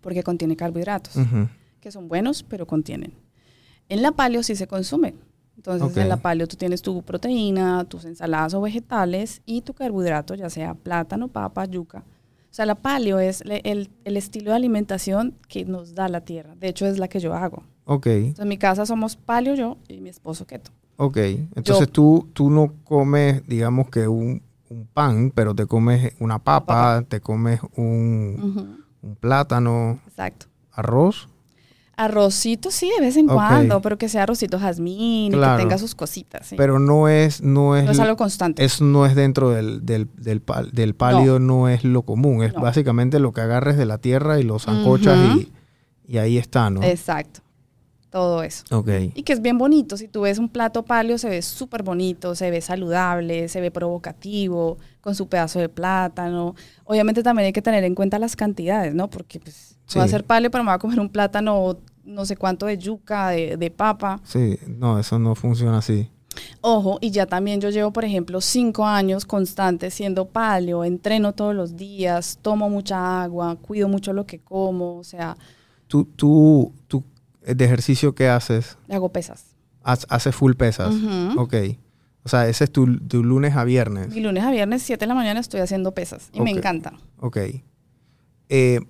[0.00, 1.14] porque contiene carbohidratos,
[1.80, 3.12] que son buenos, pero contienen.
[3.88, 5.16] En la paleo sí se consume.
[5.56, 10.36] Entonces, en la paleo tú tienes tu proteína, tus ensaladas o vegetales y tu carbohidrato,
[10.36, 12.04] ya sea plátano, papa, yuca.
[12.50, 16.54] O sea, la paleo es el, el estilo de alimentación que nos da la tierra.
[16.56, 17.62] De hecho, es la que yo hago.
[17.84, 20.70] Ok, Entonces, en mi casa somos paleo yo y mi esposo keto.
[20.96, 21.16] ok.
[21.16, 26.38] Entonces Yo- tú, tú no comes, digamos que un, un pan, pero te comes una
[26.38, 27.02] papa, papa.
[27.08, 30.46] te comes un, Ujú, un plátano, Exacto.
[30.72, 31.28] arroz.
[31.98, 35.56] Arrocito sí, de vez en cuando, pero que sea arrocito jazmín y Claro.
[35.56, 36.46] que tenga sus cositas.
[36.46, 36.54] sí.
[36.56, 38.64] Pero no es, no es, no es algo constante.
[38.64, 41.68] eso no es dentro del, del, del, pal- del pálido, no.
[41.68, 42.42] es lo común.
[42.44, 42.60] Es No.
[42.60, 45.38] básicamente lo que agarres de la tierra y lo zancochas Ujú.
[45.40, 45.52] y,
[46.06, 46.82] y ahí está, ¿no?
[46.82, 47.40] Exacto.
[48.10, 48.64] Todo eso.
[48.70, 48.88] Ok.
[49.14, 49.96] Y que es bien bonito.
[49.98, 53.70] Si tú ves un plato paleo, se ve súper bonito, se ve saludable, se ve
[53.70, 56.54] provocativo, con su pedazo de plátano.
[56.84, 59.08] Obviamente también hay que tener en cuenta las cantidades, ¿no?
[59.10, 60.08] Porque pues voy a Sí.
[60.08, 63.56] hacer paleo, pero me voy a comer un plátano, no sé cuánto de yuca, de,
[63.58, 64.20] de papa.
[64.24, 66.08] Sí, no, eso no funciona así.
[66.60, 71.54] Ojo, y ya también yo llevo, por ejemplo, cinco años constantes siendo paleo, entreno todos
[71.54, 75.36] los días, tomo mucha agua, cuido mucho lo que como, o sea,
[75.88, 77.02] Tú, tú, tú,
[77.54, 79.44] de ejercicio que haces, hago pesas.
[79.82, 80.94] Haces full pesas.
[80.94, 81.40] Ujú.
[81.40, 81.54] Ok.
[82.24, 84.08] O sea, ese es tu, tu lunes a viernes.
[84.14, 86.92] Mi lunes a viernes, 7 de la mañana, estoy haciendo pesas y me encanta.
[87.20, 87.38] Ok.
[88.48, 88.80] Eh,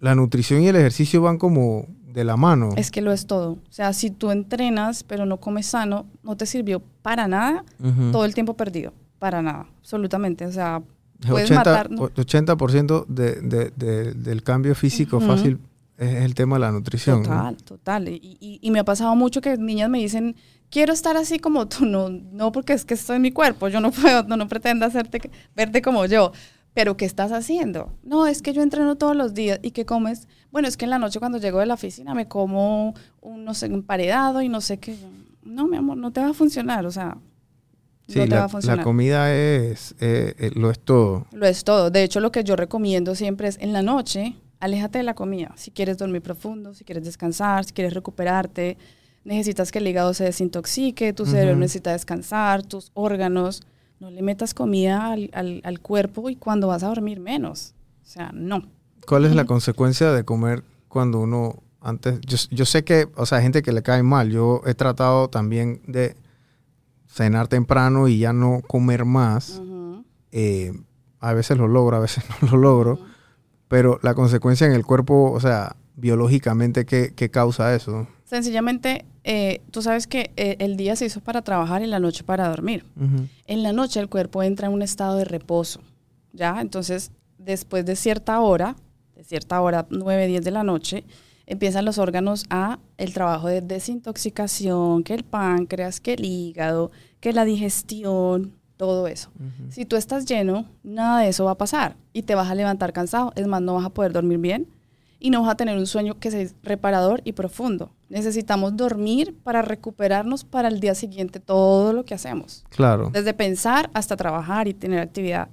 [0.00, 2.70] la nutrición y el ejercicio van como de la mano.
[2.76, 3.52] Es que lo es todo.
[3.52, 7.64] O sea, si tú entrenas pero no comes sano, no te sirvió para nada
[8.12, 8.92] todo el tiempo perdido.
[9.18, 10.44] Para nada, absolutamente.
[10.46, 10.82] O sea,
[11.28, 11.90] puedes 80%, matar.
[11.90, 12.08] ¿no?
[12.08, 15.58] 80% de, de- de- del cambio físico fácil
[15.98, 17.22] es el tema de la nutrición.
[17.22, 17.28] ¿no?
[17.28, 18.08] Total, total.
[18.08, 20.36] Y, y- y me ha pasado mucho que niñas me dicen,
[20.70, 21.84] quiero estar así como tú.
[21.86, 23.68] No, no porque es que estoy en mi cuerpo.
[23.68, 26.32] Yo no puedo, no, no pretendo hacerte, verte como yo.
[26.74, 27.94] Pero ¿qué estás haciendo?
[28.02, 29.58] No, es que yo entreno todos los días.
[29.62, 30.28] ¿Y qué comes?
[30.52, 33.54] Bueno, es que en la noche cuando llego de la oficina me como un, no
[33.54, 34.94] sé, un emparedado y no sé qué.
[35.42, 36.84] No, mi amor, no te va a funcionar.
[36.84, 37.16] O sea,
[38.08, 38.76] Sí, no te la, va a funcionar.
[38.78, 41.26] la comida es, eh, eh, lo es todo.
[41.32, 41.90] Lo es todo.
[41.90, 45.52] De hecho, lo que yo recomiendo siempre es en la noche, aléjate de la comida.
[45.56, 48.76] Si quieres dormir profundo, si quieres descansar, si quieres recuperarte,
[49.24, 51.60] necesitas que el hígado se desintoxique, tu cerebro Ujú.
[51.60, 53.62] necesita descansar, tus órganos.
[53.98, 57.74] No le metas comida al, al- al cuerpo y cuando vas a dormir menos.
[58.02, 58.62] O sea, no.
[59.06, 62.20] ¿Cuál es la consecuencia de comer cuando uno antes?
[62.26, 64.30] Yo, yo sé que, o sea, hay gente que le cae mal.
[64.30, 66.14] Yo he tratado también de
[67.08, 69.60] cenar temprano y ya no comer más.
[70.32, 70.72] Eh,
[71.20, 72.98] a veces lo logro, a veces no lo logro.
[73.68, 78.06] Pero la consecuencia en el cuerpo, o sea, biológicamente, ¿qué, qué causa eso?
[78.24, 82.24] Sencillamente, eh, tú sabes que eh, el día se hizo para trabajar y la noche
[82.24, 82.84] para dormir.
[83.46, 85.80] En la noche el cuerpo entra en un estado de reposo,
[86.32, 86.60] ¿ya?
[86.60, 88.74] Entonces, después de cierta hora,
[89.14, 91.04] de cierta hora, 9, 10 de la noche,
[91.46, 97.32] empiezan los órganos a el trabajo de desintoxicación, que el páncreas, que el hígado, que
[97.32, 99.30] la digestión, todo eso.
[99.70, 102.92] Si tú estás lleno, nada de eso va a pasar y te vas a levantar
[102.92, 104.68] cansado, es más, no vas a poder dormir bien
[105.18, 107.90] y no vas a tener un sueño que sea reparador y profundo.
[108.08, 112.64] Necesitamos dormir para recuperarnos para el día siguiente todo lo que hacemos.
[112.68, 113.10] Claro.
[113.12, 115.48] Desde pensar hasta trabajar y tener actividad.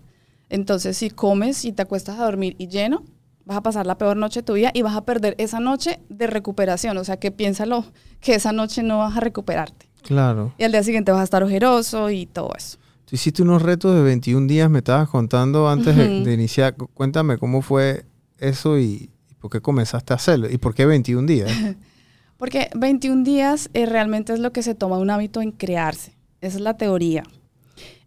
[0.50, 3.04] Entonces, si comes y te acuestas a dormir y lleno,
[3.46, 6.00] vas a pasar la peor noche de tu vida y vas a perder esa noche
[6.10, 6.98] de recuperación.
[6.98, 7.86] O sea, que piénsalo,
[8.20, 9.90] que esa noche no vas a recuperarte.
[10.04, 10.54] Claro.
[10.58, 12.78] Y al día siguiente vas a estar ojeroso y todo eso.
[13.14, 16.24] Tú hiciste unos retos de 21 días, me estabas contando antes de- Ujú.
[16.26, 16.76] de, iniciar.
[16.76, 18.06] Cu- Cuéntame cómo fue
[18.40, 20.50] eso y, y por qué comenzaste a hacerlo.
[20.50, 21.52] ¿Y por qué 21 días?
[22.38, 26.16] Porque 21 días eh, realmente es lo que se toma un hábito en crearse.
[26.42, 27.22] Esa es la teoría.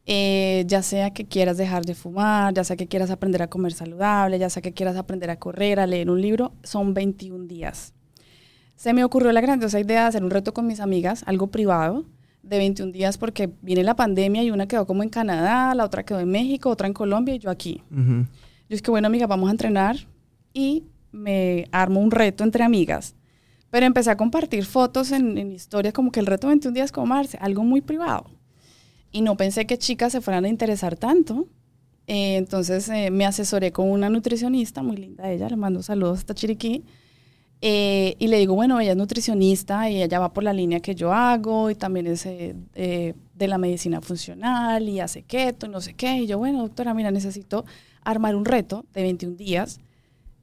[0.06, 3.74] Eh, ya sea que quieras dejar de fumar, ya sea que quieras aprender a comer
[3.74, 7.92] saludable, ya sea que quieras aprender a correr, a leer un libro, son 21 días.
[8.74, 12.04] Se me ocurrió la grandiosa idea de hacer un reto con mis amigas, algo privado,
[12.46, 16.04] de 21 días porque viene la pandemia y una quedó como en Canadá, la otra
[16.04, 17.82] quedó en México, otra en Colombia y yo aquí.
[17.90, 18.26] Ujú.
[18.68, 19.96] Yo es que, bueno, amiga, vamos a entrenar
[20.52, 23.14] y me armo un reto entre amigas.
[23.70, 27.06] Pero empecé a compartir fotos en, en historias como que el reto 21 días como
[27.06, 28.30] Marce, algo muy privado.
[29.10, 31.48] Y no pensé que chicas se fueran a interesar tanto.
[32.06, 36.34] Eh, entonces eh, me asesoré con una nutricionista, muy linda ella, le mando saludos hasta
[36.34, 36.84] Chiriquí.
[37.62, 40.94] Eh, y le digo, bueno, ella es nutricionista y ella va por la línea que
[40.94, 45.70] yo hago y también es eh, eh, de la medicina funcional y hace keto y
[45.70, 46.18] no sé qué.
[46.18, 47.64] Y yo, bueno, doctora, mira, necesito
[48.04, 49.80] armar un reto de 21 días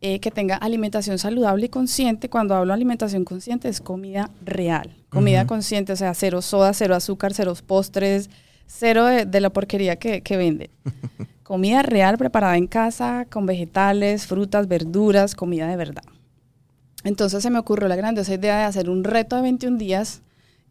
[0.02, 2.30] que tenga alimentación saludable y consciente.
[2.30, 6.93] Cuando hablo de alimentación consciente es comida real, comida consciente, o sea, cero soda, cero
[6.93, 8.30] azúcar, cero postres,
[8.67, 10.71] cero de, de la porquería que, que vende.
[11.43, 16.04] comida real preparada en casa, con vegetales, frutas, verduras, comida de verdad.
[17.04, 20.22] Entonces se me ocurrió la grandiosa idea de hacer un reto de 21 días,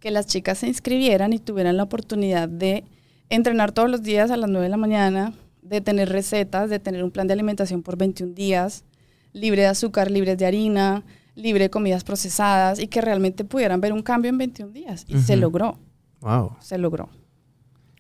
[0.01, 2.85] que las chicas se inscribieran y tuvieran la oportunidad de
[3.29, 7.05] entrenar todos los días a las 9 de la mañana, de tener recetas, de tener
[7.05, 8.85] un plan de alimentación por 21 días,
[9.33, 13.92] libre de azúcar, libre de harina, libre de comidas procesadas y que realmente pudieran ver
[13.92, 15.05] un cambio en 21 días.
[15.09, 15.79] Y se logró,
[16.21, 16.57] Wow.
[16.61, 17.09] se logró.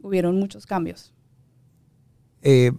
[0.02, 1.12] Hubieron muchos cambios.
[2.42, 2.72] Eh,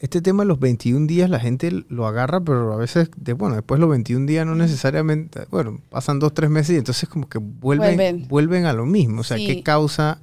[0.00, 3.54] este tema de los 21 días la gente lo agarra, pero a veces, de, bueno,
[3.54, 7.38] después los 21 días no necesariamente, bueno, pasan dos, tres meses y entonces como que
[7.38, 8.64] vuelven, vuelven, Vuelven.
[8.66, 9.20] a lo mismo.
[9.20, 9.46] O sea, Sí.
[9.46, 10.20] ¿qué causa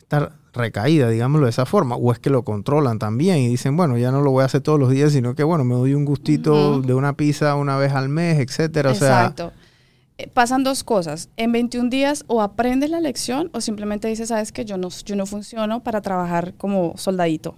[0.00, 1.94] esta recaída, digámoslo de esa forma?
[1.94, 4.60] ¿O es que lo controlan también y dicen, bueno, ya no lo voy a hacer
[4.60, 7.92] todos los días, sino que, bueno, me doy un gustito de una pizza una vez
[7.92, 8.90] al mes, etcétera?
[8.90, 9.52] O sea, Exacto.
[10.18, 11.28] Eh, pasan dos cosas.
[11.36, 15.14] En 21 días o aprendes la lección o simplemente dices, sabes que yo no, yo
[15.14, 17.54] no funciono para trabajar como soldadito.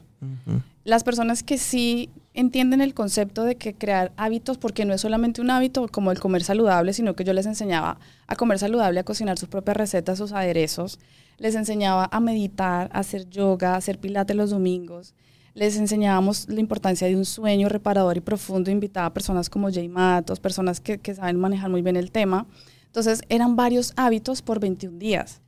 [0.85, 5.40] Las personas que sí entienden el concepto de que crear hábitos, porque no es solamente
[5.40, 9.05] un hábito como el comer saludable, sino que yo les enseñaba a comer saludable, a
[9.05, 10.99] cocinar sus propias recetas, sus aderezos,
[11.38, 15.14] les enseñaba a meditar, a hacer yoga, a hacer pilates los domingos,
[15.55, 19.88] les enseñábamos la importancia de un sueño reparador y profundo, invitaba a personas como Jay
[19.88, 22.47] Matos, personas que, que saben manejar muy bien el tema.
[22.87, 25.42] Entonces eran varios hábitos por 21 días.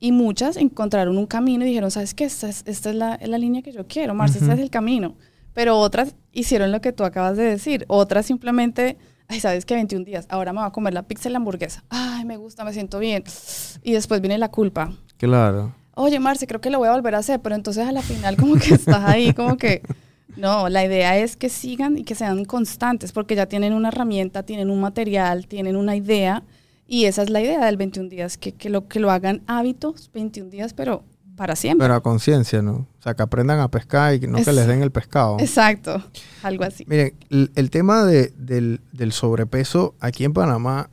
[0.00, 2.24] Y muchas encontraron un camino y dijeron, ¿sabes qué?
[2.24, 4.44] Esta es, esta es, la, la línea que yo quiero, Marce, Ujú.
[4.46, 5.16] este es el camino.
[5.54, 7.84] Pero otras hicieron lo que tú acabas de decir.
[7.88, 9.74] Otras simplemente, ay, ¿sabes qué?
[9.74, 11.82] 21 días, ahora me voy a comer la pizza y la hamburguesa.
[11.88, 13.24] Ay, me gusta, me siento bien.
[13.82, 14.92] Y después viene la culpa.
[15.16, 15.74] claro.
[16.00, 18.36] Oye, Marce, creo que lo voy a volver a hacer, pero entonces a la final
[18.36, 19.82] como que estás ahí, como que...
[20.36, 24.44] No, la idea es que sigan y que sean constantes, porque ya tienen una herramienta,
[24.44, 26.44] tienen un material, tienen una idea,
[26.88, 30.10] y esa es la idea del 21 días, que, que lo, que lo hagan hábitos
[30.12, 31.04] 21 días, pero
[31.36, 31.84] para siempre.
[31.84, 32.72] Pero a conciencia, ¿no?
[32.98, 35.36] O sea, que aprendan a pescar y no que Es- les den el pescado.
[35.38, 36.02] Exacto,
[36.42, 36.84] algo así.
[36.88, 40.90] Miren, el, el tema de- del, del sobrepeso aquí en Panamá,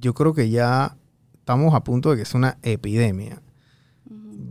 [0.00, 0.96] yo creo que ya
[1.34, 3.40] estamos a punto de que es una epidemia.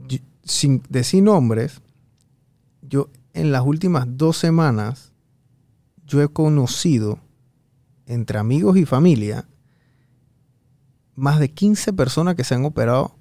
[0.08, 1.82] Yo- sin decir nombres,
[2.82, 5.12] yo en las últimas dos semanas,
[6.06, 7.20] yo he conocido
[8.06, 9.46] entre amigos y familia
[11.18, 13.12] más de 15 personas que se han operado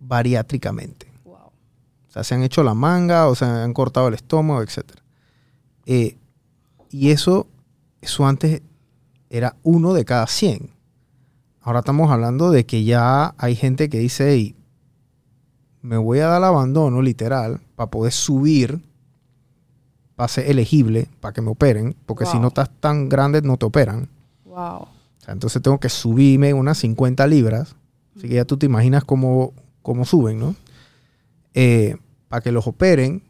[0.00, 1.06] bariátricamente.
[1.24, 1.36] Wow.
[1.36, 4.80] O sea, se han hecho la manga o se han cortado el estómago, etc.
[5.86, 6.18] Eh,
[6.90, 7.46] y eso,
[8.02, 8.62] eso antes
[9.30, 10.70] era uno de cada 100.
[11.60, 14.56] Ahora estamos hablando de que ya hay gente que dice, "Ey,
[15.82, 18.82] me voy a dar el abandono literal para poder subir,
[20.16, 23.66] para ser elegible, para que me operen, porque si no estás tan grande no te
[23.66, 24.08] operan.
[24.44, 24.88] Wow.
[25.24, 27.76] O sea, entonces tengo que subirme unas 50 libras.
[28.14, 30.54] Así que ya tú te imaginas cómo, cómo suben, ¿no?
[31.54, 31.96] Eh,
[32.28, 33.22] para que los operen.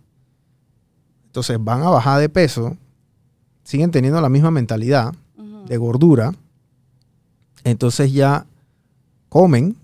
[1.26, 2.76] Entonces van a bajar de peso.
[3.62, 5.14] Siguen teniendo la misma mentalidad
[5.68, 6.34] de gordura.
[7.62, 8.44] Entonces ya
[9.28, 9.76] comen,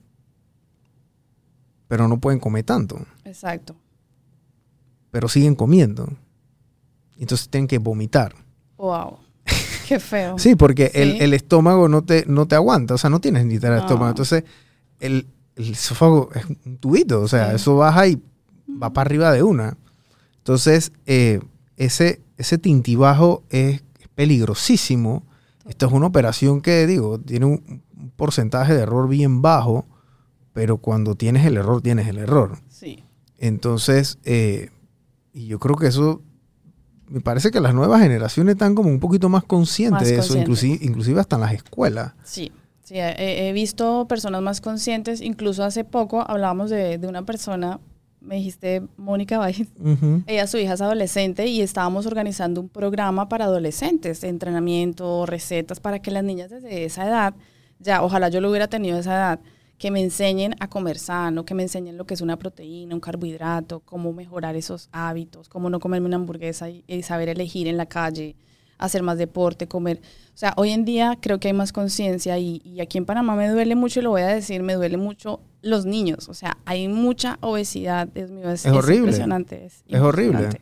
[1.86, 2.98] pero no pueden comer tanto.
[3.24, 3.76] Exacto.
[5.12, 6.08] Pero siguen comiendo.
[7.16, 8.34] Entonces tienen que vomitar.
[8.78, 9.18] Wow.
[9.90, 10.38] Qué feo.
[10.38, 11.18] Sí, porque el, Sí.
[11.20, 13.82] el estómago no te, no te aguanta, o sea, no tienes literal No.
[13.82, 14.08] estómago.
[14.10, 14.44] Entonces,
[15.00, 15.26] el,
[15.56, 17.56] el esófago es un tubito, o sea, Sí.
[17.56, 18.22] eso baja y
[18.80, 19.76] va para arriba de una.
[20.38, 21.40] Entonces, eh,
[21.76, 23.82] ese, ese tintibajo es
[24.14, 25.24] peligrosísimo.
[25.68, 29.86] Esto es una operación que, digo, tiene un, un porcentaje de error bien bajo,
[30.52, 32.58] pero cuando tienes el error, tienes el error.
[32.68, 33.02] Sí.
[33.38, 34.70] Entonces, eh,
[35.32, 36.22] y yo creo que eso,
[37.10, 40.20] me parece que las nuevas generaciones están como un poquito más conscientes Más de eso,
[40.34, 40.42] conscientes.
[40.64, 42.12] inclusive, inclusive hasta en las escuelas.
[42.24, 45.20] Sí, sí, he, he visto personas más conscientes.
[45.20, 47.80] Incluso hace poco hablábamos de, de una persona,
[48.20, 50.22] me dijiste Mónica Valles, Ujú.
[50.26, 55.80] ella, su hija es adolescente y estábamos organizando un programa para adolescentes, de entrenamiento, recetas,
[55.80, 57.34] para que las niñas desde esa edad,
[57.78, 59.40] ya, ojalá yo lo hubiera tenido esa edad,
[59.80, 63.00] que me enseñen a comer sano, que me enseñen lo que es una proteína, un
[63.00, 67.78] carbohidrato, cómo mejorar esos hábitos, cómo no comerme una hamburguesa y, y saber elegir en
[67.78, 68.36] la calle,
[68.76, 70.02] hacer más deporte, comer.
[70.34, 73.34] O sea, hoy en día creo que hay más conciencia y, y aquí en Panamá
[73.36, 76.28] me duele mucho, y lo voy a decir, me duele mucho los niños.
[76.28, 78.98] O sea, hay mucha obesidad, Dios mío, es, Es horrible.
[78.98, 79.64] impresionante.
[79.64, 80.60] Es, Es horrible.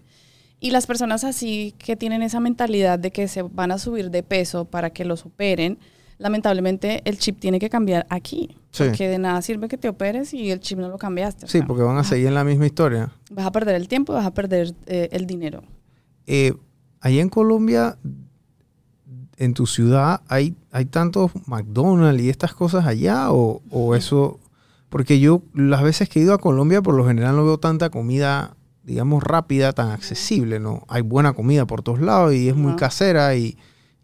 [0.61, 4.23] Y las personas así que tienen esa mentalidad de que se van a subir de
[4.23, 5.81] peso para que los operen,
[6.19, 8.57] lamentablemente el chip tiene que cambiar aquí.
[8.71, 8.85] Sí.
[8.85, 11.47] Porque de nada sirve que te operes y el chip no lo cambiaste.
[11.47, 13.11] o Sí, sea, porque van a seguir en la misma historia.
[13.31, 15.63] Vas a perder el tiempo y vas a perder eh, el dinero.
[16.27, 16.53] Eh,
[17.01, 17.97] allá en Colombia,
[19.37, 23.31] en tu ciudad, ¿hay, hay tantos McDonald's y estas cosas allá?
[23.33, 24.39] ¿O, o eso?
[24.89, 27.89] Porque yo las veces que he ido a Colombia, por lo general no veo tanta
[27.91, 30.85] comida, digamos, rápida, tan accesible, ¿no?
[30.89, 32.77] Hay buena comida por todos lados y es muy Ajá.
[32.77, 33.57] casera y,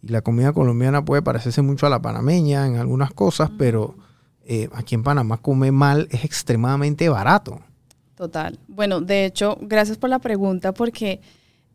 [0.02, 3.96] y la comida colombiana puede parecerse mucho a la panameña en algunas cosas, pero
[4.46, 7.60] eh, aquí en Panamá comer mal es extremadamente barato.
[8.14, 8.58] Total.
[8.68, 11.20] Bueno, de hecho, gracias por la pregunta porque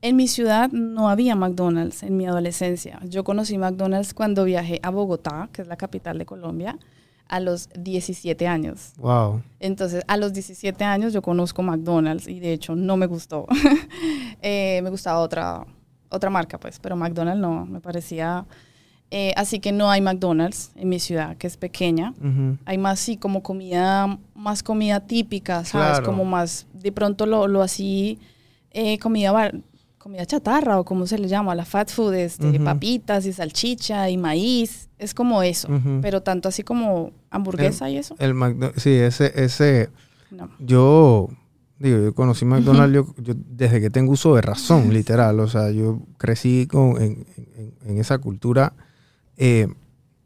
[0.02, 3.00] en mi ciudad no había McDonald's en mi adolescencia.
[3.04, 6.78] Yo conocí McDonald's cuando viajé a Bogotá, que es la capital de Colombia,
[7.28, 8.94] a los 17 años.
[8.98, 9.42] Wow.
[9.60, 13.46] Entonces, a los 17 años yo conozco McDonald's y de hecho no me gustó.
[14.42, 15.66] Eh, me gustaba otra,
[16.08, 18.46] otra marca, pues, pero McDonald's no, me parecía...
[19.12, 22.14] eh, así que no hay McDonald's en mi ciudad, que es pequeña.
[22.66, 25.98] Hay más, sí, como comida, más comida típica, ¿sabes?
[26.00, 26.06] Claro.
[26.06, 28.20] Como más, de pronto lo, lo así,
[28.72, 29.60] eh, comida, bar-
[29.98, 34.18] comida chatarra o como se le llama, la fat food, este, papitas y salchicha y
[34.18, 35.68] maíz, es como eso.
[36.02, 38.34] Pero tanto así como hamburguesa y eso, El
[38.78, 39.90] sí, ese, ese,
[40.32, 40.50] no.
[40.60, 41.30] yo,
[41.80, 45.40] digo, yo conocí McDonald's yo, yo desde que tengo uso de razón, literal.
[45.40, 47.26] O sea, yo crecí con, en,
[47.58, 48.74] en- en esa cultura.
[49.40, 49.68] Eh,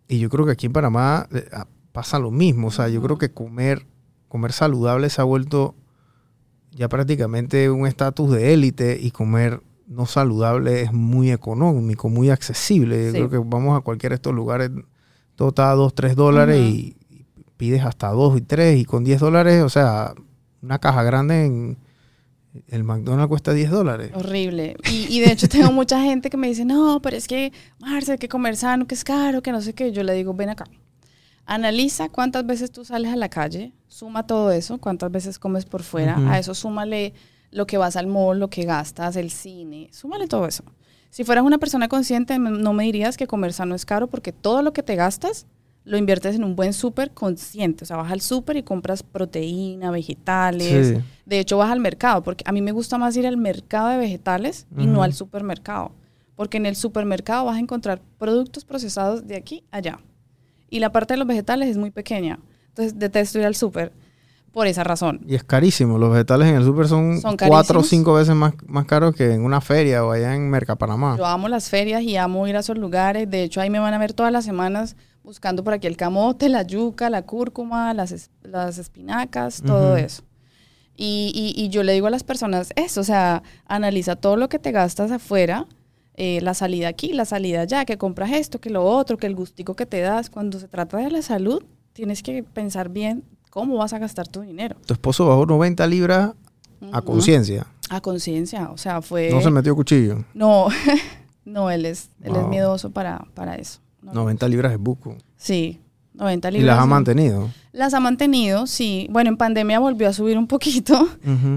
[0.10, 2.68] y yo creo que aquí en Panamá eh, ah, pasa lo mismo.
[2.68, 3.86] O sea, yo creo que comer,
[4.28, 5.76] comer saludable se ha vuelto
[6.72, 13.06] ya prácticamente un estatus de élite y comer no saludable es muy económico, muy accesible.
[13.06, 13.18] Yo Sí.
[13.18, 14.72] creo que vamos a cualquiera de estos lugares,
[15.36, 16.96] todo está a 2, 3 dólares y
[17.58, 20.14] pides hasta 2 y 3 y con 10 dólares, o sea,
[20.62, 21.78] una caja grande en
[22.68, 24.12] el McDonald's cuesta 10 dólares.
[24.14, 24.76] Horrible.
[24.92, 28.14] Y, y de hecho tengo mucha gente que me dice, no, pero es que, Marce,
[28.14, 29.92] hay que comer sano, que es caro, que no sé qué.
[29.92, 30.66] Yo le digo, ven acá.
[31.46, 35.84] Analiza cuántas veces tú sales a la calle, suma todo eso, cuántas veces comes por
[35.84, 37.14] fuera, a eso súmale
[37.52, 40.64] lo que vas al mall, lo que gastas, el cine, súmale todo eso.
[41.10, 44.62] Si fueras una persona consciente, no me dirías que comer sano es caro porque todo
[44.62, 45.46] lo que te gastas
[45.86, 47.84] lo inviertes en un buen súper consciente.
[47.84, 51.04] O sea, vas al súper y compras proteína, vegetales, Sí.
[51.26, 53.98] de hecho, vas al mercado, porque a mí me gusta más ir al mercado de
[53.98, 55.92] vegetales y no al supermercado.
[56.36, 60.00] Porque en el supermercado vas a encontrar productos procesados de aquí a allá.
[60.70, 62.40] Y la parte de los vegetales es muy pequeña.
[62.70, 63.92] Entonces, detesto ir al súper
[64.52, 65.22] por esa razón.
[65.28, 65.98] Y es carísimo.
[66.00, 69.32] Los vegetales en el súper son, Son cuatro o cinco veces más, más caros que
[69.34, 71.18] en una feria o allá en Mercapanamá.
[71.18, 73.30] Yo amo las ferias y amo ir a esos lugares.
[73.30, 76.50] De hecho, ahí me van a ver todas las semanas buscando por aquí el camote,
[76.50, 80.24] la yuca, la cúrcuma, las, es- las espinacas, todo eso.
[80.96, 84.48] Y, y- y yo le digo a las personas eso, o sea, analiza todo lo
[84.50, 85.66] que te gastas afuera,
[86.16, 89.36] eh, la salida aquí, la salida allá, que compras esto, que lo otro, que el
[89.36, 90.30] gustico que te das.
[90.30, 94.42] Cuando se trata de la salud, tienes que pensar bien cómo vas a gastar tu
[94.42, 94.76] dinero.
[94.86, 96.34] Tu esposo bajó 90 libras
[96.92, 97.66] a conciencia.
[97.90, 99.30] A conciencia, o sea, fue...
[99.32, 100.24] No se metió cuchillo.
[100.36, 100.68] No,
[101.46, 103.80] no, él es, él es miedoso para, para eso.
[104.04, 105.18] No, 90 libras es buco.
[105.38, 105.80] Sí,
[106.14, 106.76] 90 Y libras.
[106.76, 107.50] las ha mantenido.
[107.72, 109.08] Las ha mantenido, sí.
[109.10, 111.08] Bueno, en pandemia volvió a subir un poquito,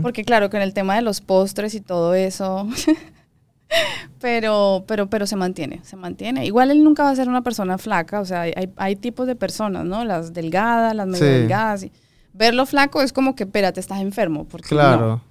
[0.03, 2.67] porque claro, con el tema de los postres y todo eso,
[4.21, 6.47] pero, pero, pero se mantiene, se mantiene.
[6.47, 9.35] Igual él nunca va a ser una persona flaca, o sea, hay, hay tipos de
[9.37, 10.05] personas, ¿no?
[10.05, 11.31] Las delgadas, las medio Sí.
[11.31, 11.83] delgadas.
[11.85, 11.93] y-
[12.33, 15.07] verlo flaco es como que, espérate, estás enfermo, porque Claro.
[15.09, 15.23] no.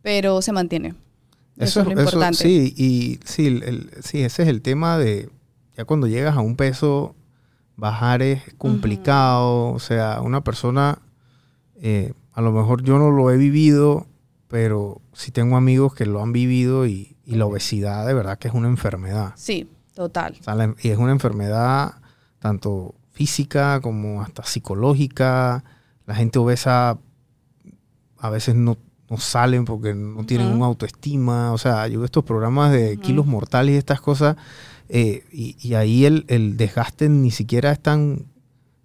[0.00, 0.94] pero se mantiene.
[1.56, 2.38] Eso, Eso, es lo eso- importante.
[2.42, 5.28] sí, y sí, el- sí, ese es el tema de,
[5.76, 7.14] ya cuando llegas a un peso,
[7.76, 10.98] bajar es complicado, o sea, una persona,
[11.76, 14.06] eh, a lo mejor yo no lo he vivido,
[14.48, 18.48] pero sí tengo amigos que lo han vivido y, y la obesidad de verdad que
[18.48, 19.32] es una enfermedad.
[19.36, 20.36] Sí, total.
[20.40, 21.94] O sea, la- y es una enfermedad
[22.38, 25.64] tanto física como hasta psicológica.
[26.06, 26.98] La gente obesa
[28.18, 28.76] a veces no,
[29.08, 31.52] no salen porque no tienen una autoestima.
[31.52, 34.36] O sea, yo veo estos programas de kilos mortales y estas cosas,
[34.88, 38.26] eh, y, y ahí el, el desgaste ni siquiera es tan,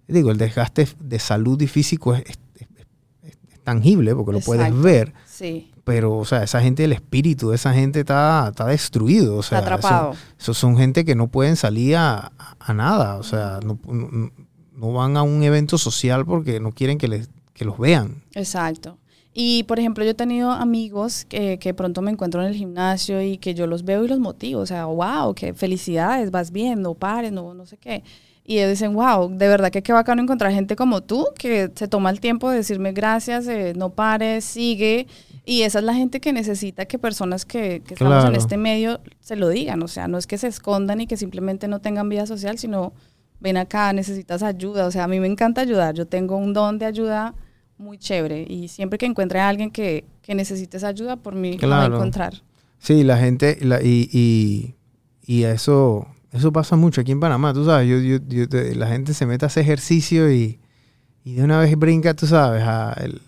[0.06, 2.68] digo, el desgaste de salud y físico es, es- es-
[3.22, 7.50] es- es tangible porque lo puedes ver, Sí, pero, o sea, esa gente, el espíritu
[7.50, 9.36] de esa gente está, está destruido.
[9.36, 10.14] O sea, está atrapado.
[10.38, 14.32] Eso, son gente que no pueden salir a, a- a nada, o sea, no, no-
[14.74, 18.22] no van a un evento social porque no quieren que, les, que los vean.
[18.34, 18.98] Exacto.
[19.34, 23.22] Y por ejemplo, yo he tenido amigos que, que pronto me encuentro en el gimnasio
[23.22, 24.60] y que yo los veo y los motivo.
[24.60, 28.02] O sea, wow, qué felicidades, vas bien, no pares, no, no sé qué.
[28.44, 31.86] Y ellos dicen, wow, de verdad que qué bacano encontrar gente como tú que se
[31.86, 35.06] toma el tiempo de decirme gracias, eh, no pares, sigue.
[35.44, 38.36] Y esa es la gente que necesita que personas que, que estamos en Claro.
[38.36, 39.82] este medio se lo digan.
[39.82, 42.92] O sea, no es que se escondan y que simplemente no tengan vida social, sino
[43.38, 44.86] ven acá, necesitas ayuda.
[44.86, 45.94] O sea, a mí me encanta ayudar.
[45.94, 47.34] Yo tengo un don de ayuda
[47.78, 51.56] muy chévere y siempre que encuentre a alguien que, que necesite esa ayuda, por mí
[51.58, 51.96] la va a Claro.
[51.96, 52.42] encontrar.
[52.78, 54.74] Sí, la gente, la- y, y,
[55.26, 58.86] y eso, eso pasa mucho aquí en Panamá, tú sabes, yo, yo- yo te- la
[58.88, 60.58] gente se mete a hacer ejercicio y,
[61.24, 63.20] y de una vez brinca, tú sabes, a el-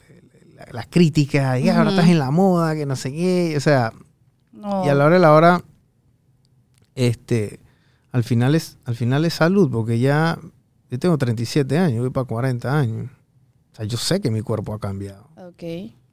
[0.57, 3.61] la- las críticas, y "Ah, ahora estás en la moda, que no sé qué, o
[3.61, 3.93] sea,
[4.53, 5.63] No, y a la hora de la hora,
[6.95, 7.61] este,
[8.13, 10.39] al final es, al final es salud, porque ya,
[10.91, 13.11] yo tengo 37 años, voy para 40 años.
[13.73, 15.29] O sea, yo sé que mi cuerpo ha cambiado.
[15.37, 15.63] Ok.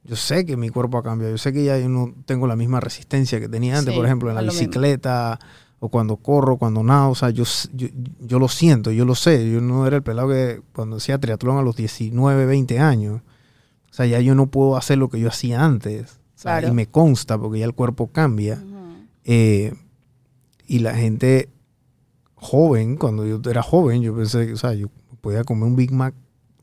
[0.04, 1.32] Yo sé que mi cuerpo ha cambiado.
[1.32, 4.06] Yo sé que ya yo no tengo la misma resistencia que tenía antes, Sí, por
[4.06, 4.60] ejemplo, en la a lo mismo.
[4.68, 5.38] bicicleta
[5.80, 7.10] o cuando corro, cuando nado.
[7.10, 7.44] O sea, yo,
[7.74, 7.88] yo,
[8.20, 9.50] yo lo siento, yo lo sé.
[9.50, 13.20] Yo no era el pelado que cuando hacía triatlón a los 19, 20 años.
[13.90, 16.12] O sea, ya yo no puedo hacer lo que yo hacía antes.
[16.36, 16.68] O sea, Claro.
[16.68, 18.54] Y me consta porque ya el cuerpo cambia.
[18.54, 18.76] Ujú.
[19.24, 19.74] Eh,
[20.66, 21.48] y la gente
[22.34, 24.88] joven, cuando yo era joven, yo pensé, que, o sea, yo
[25.20, 26.14] podía comer un Big Mac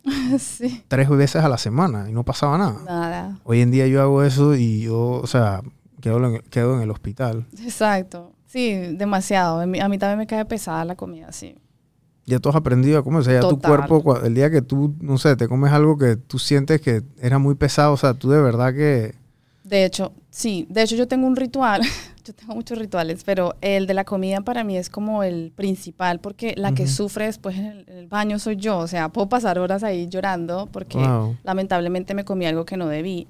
[0.40, 2.82] sí, tres veces a la semana y no pasaba nada.
[2.86, 3.40] nada.
[3.44, 5.62] Hoy en día yo hago eso y yo, o sea,
[6.02, 7.46] quedo en, quedo en el hospital.
[7.64, 8.32] Exacto.
[8.46, 9.60] Sí, demasiado.
[9.60, 11.58] A mí, a mí también me cae pesada la comida, sí.
[12.26, 14.96] Ya tú has aprendido a comer, o sea, ya tu cuerpo, el día que tú,
[15.00, 18.30] no sé, te comes algo que tú sientes que era muy pesado, o sea, tú
[18.30, 19.14] de verdad que...
[19.64, 20.66] De hecho, sí.
[20.70, 21.82] De hecho, yo tengo un ritual.
[22.26, 26.20] yo tengo muchos rituales, pero el de la comida para mí es como el principal
[26.20, 26.92] porque la que Ujú.
[26.92, 28.80] sufre después en el, en el baño soy yo.
[28.80, 31.38] O sea, puedo pasar horas ahí llorando porque Wow.
[31.44, 33.28] lamentablemente me comí algo que no debí.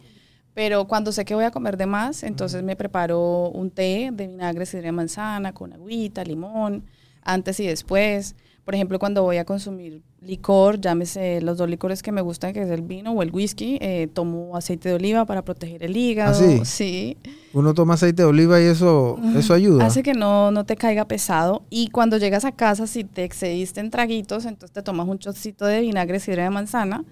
[0.53, 4.27] Pero cuando sé que voy a comer de más, entonces me preparo un té de
[4.27, 6.85] vinagre, sidra de manzana, con agüita, limón,
[7.21, 8.35] antes y después.
[8.63, 12.61] Por ejemplo, cuando voy a consumir licor, llámese los dos licores que me gustan, que
[12.61, 16.33] es el vino o el whisky, eh, tomo aceite de oliva para proteger el hígado.
[16.39, 16.61] sí?
[16.63, 17.17] Sí.
[17.55, 19.85] Uno toma aceite de oliva y eso, eso ayuda.
[19.85, 21.65] Hace que no, no te caiga pesado.
[21.69, 25.65] Y cuando llegas a casa, si te excediste en traguitos, entonces te tomas un chocito
[25.65, 27.05] de vinagre, sidra de manzana,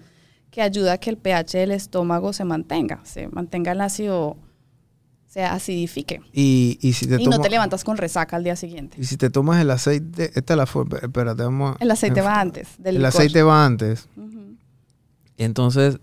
[0.50, 4.36] que ayuda a que el pH del estómago se mantenga, se mantenga el ácido,
[5.26, 6.20] se acidifique.
[6.32, 8.98] Y, y si te y no te levantas con resaca al día siguiente.
[9.00, 12.38] Y si te tomas el aceite, esta la fue, espérate, vamos a- El aceite va
[12.38, 13.08] antes del El licor.
[13.20, 14.08] aceite va antes.
[15.36, 15.98] Entonces,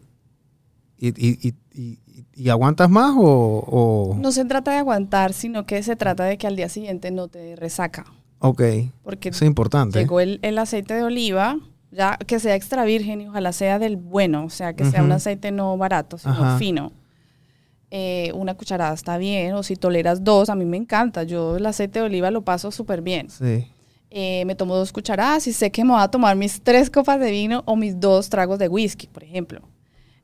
[0.98, 2.00] ¿y, y, y,
[2.36, 3.23] y- aguantas más o...?
[3.67, 7.11] o- No se trata de aguantar, sino que se trata de que al día siguiente
[7.11, 8.05] no te resaca.
[8.39, 8.61] Ok,
[9.03, 9.99] Porque es importante.
[9.99, 11.57] llegó el, el aceite de oliva,
[11.91, 15.11] ya que sea extra virgen y ojalá sea del bueno, o sea, que sea un
[15.11, 16.57] aceite no barato, sino Ajá.
[16.57, 16.91] fino.
[17.93, 21.23] Eh, una cucharada está bien, o si toleras dos, a mí me encanta.
[21.23, 23.29] Yo el aceite de oliva lo paso súper bien.
[23.29, 23.67] Sí.
[24.09, 27.19] Eh, me tomo dos cucharadas y sé que me voy a tomar mis tres copas
[27.19, 29.61] de vino o mis dos tragos de whisky, por ejemplo.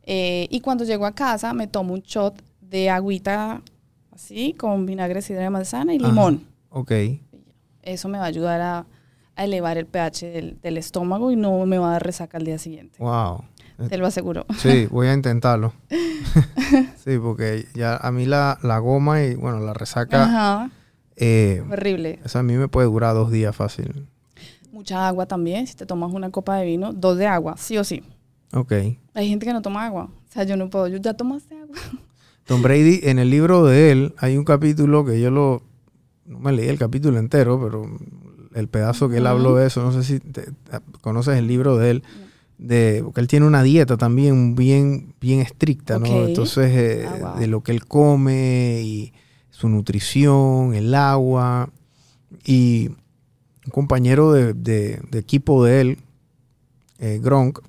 [0.09, 3.61] Eh, y cuando llego a casa me tomo un shot de agüita
[4.13, 6.07] así, con vinagre, sidra de manzana y Ajá.
[6.07, 6.47] limón.
[6.69, 6.91] Ok.
[7.83, 8.85] Eso me va a ayudar a,
[9.35, 12.45] a elevar el pH del, del estómago y no me va a dar resaca al
[12.45, 12.97] día siguiente.
[12.99, 13.43] Wow.
[13.89, 14.45] Te lo aseguro.
[14.57, 15.73] Sí, voy a intentarlo.
[17.03, 20.71] sí, porque ya a mí la, la goma y, bueno, la resaca, Ajá,
[21.15, 22.19] eh, horrible.
[22.23, 24.07] eso a mí me puede durar dos días fácil.
[24.71, 25.67] Mucha agua también.
[25.67, 28.03] Si te tomas una copa de vino, dos de agua, sí o sí.
[28.53, 28.71] Ok.
[29.13, 30.05] Hay gente que no toma agua.
[30.05, 30.87] O sea, yo no puedo.
[30.87, 31.75] Yo ya tomaste agua.
[32.45, 35.61] Tom Brady, en el libro de él, hay un capítulo que yo lo...
[36.25, 37.89] No me leí el capítulo entero, pero
[38.53, 40.51] el pedazo que él habló de eso, no sé si te- te-
[41.01, 42.03] conoces el libro de él,
[42.57, 46.25] de, porque él tiene una dieta también bien, bien estricta, ¿no?
[46.25, 47.39] Entonces, eh, Ah, wow.
[47.39, 49.13] de lo que él come y
[49.49, 51.69] su nutrición, el agua.
[52.45, 52.89] Y
[53.65, 55.97] un compañero de, de- de equipo de él,
[56.99, 57.59] eh, Gronk,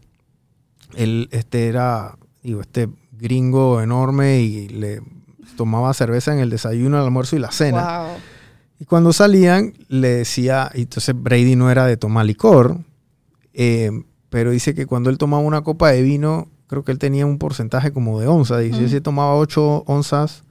[0.94, 5.02] él este era, digo, este gringo enorme y le
[5.56, 8.02] tomaba cerveza en el desayuno, el almuerzo y la cena.
[8.02, 8.16] Wow.
[8.80, 12.78] Y cuando salían, le decía, y entonces Brady no era de tomar licor,
[13.52, 13.90] eh,
[14.30, 17.38] pero dice que cuando él tomaba una copa de vino, creo que él tenía un
[17.38, 18.62] porcentaje como de onza.
[18.62, 20.44] Y si él se tomaba 8 onzas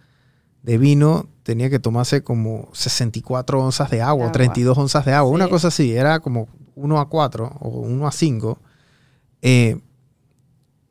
[0.63, 4.31] de vino, tenía que tomarse como 64 onzas de agua, Agua.
[4.33, 5.93] 32 onzas de agua, una cosa así.
[5.93, 8.59] Era como 1 a 4 o 1 a 5.
[9.41, 9.79] Eh,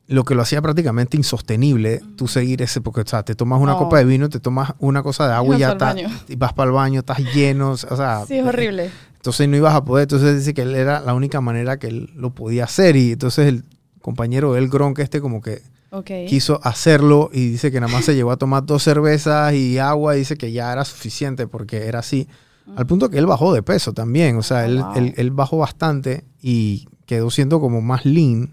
[0.07, 3.73] lo que lo hacía prácticamente insostenible tú seguir ese, porque o sea, te tomas una
[3.73, 3.77] No.
[3.77, 6.09] copa de vino, te tomas una cosa de agua y vas ya pa'l está, baño.
[6.29, 8.89] y vas para el baño, estás lleno, o sea, Sí, es horrible.
[9.15, 12.09] entonces no ibas a poder, entonces dice que él era la única manera que él
[12.15, 13.65] lo podía hacer y entonces el
[14.01, 16.11] compañero del Gronk este como que Ok.
[16.27, 20.15] quiso hacerlo y dice que nada más se llevó a tomar dos cervezas y agua
[20.15, 22.27] y dice que ya era suficiente porque era así.
[22.75, 24.91] Al punto que él bajó de peso también, o sea, Oh, él, wow.
[24.95, 28.51] él- él bajó bastante y quedó siendo como más lean,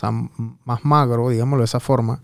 [0.00, 0.30] sea, m-
[0.64, 2.22] más magro, digámoslo de esa forma.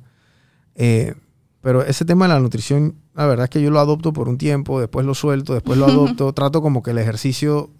[0.74, 1.14] Eh,
[1.61, 4.39] pero ese tema de la nutrición, la verdad es que yo lo adopto por un
[4.39, 7.70] tiempo, después lo suelto, después lo adopto, trato como que el ejercicio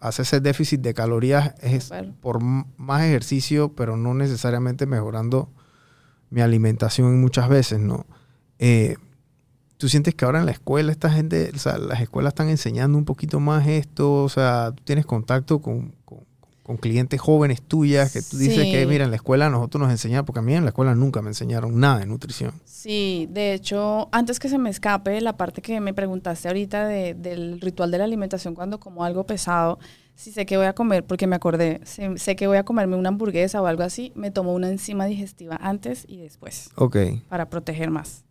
[0.00, 1.88] hace ese déficit de calorías es
[2.20, 5.48] por más ejercicio, pero no necesariamente mejorando
[6.30, 8.04] mi alimentación muchas veces, ¿no?
[8.58, 8.96] Eh,
[9.78, 12.96] ¿Tú sientes que ahora en la escuela esta gente, o sea, las escuelas están enseñando
[12.96, 14.22] un poquito más esto?
[14.24, 15.94] O sea, ¿tú tienes contacto con,
[16.66, 18.70] con- clientes jóvenes tuyas que tú dices Sí.
[18.72, 21.22] que, mira, en la escuela nosotros nos enseñaron, porque a mí en la escuela nunca
[21.22, 22.52] me enseñaron nada de nutrición.
[22.64, 27.14] Sí, de hecho, antes que se me escape la parte que me preguntaste ahorita de-
[27.14, 29.78] del ritual de la alimentación cuando como algo pesado,
[30.14, 32.96] si sé que voy a comer, porque me acordé, sé, sé que voy a comerme
[32.96, 36.96] una hamburguesa o algo así, me tomo una enzima digestiva antes y después Ok.
[37.28, 38.24] para proteger más.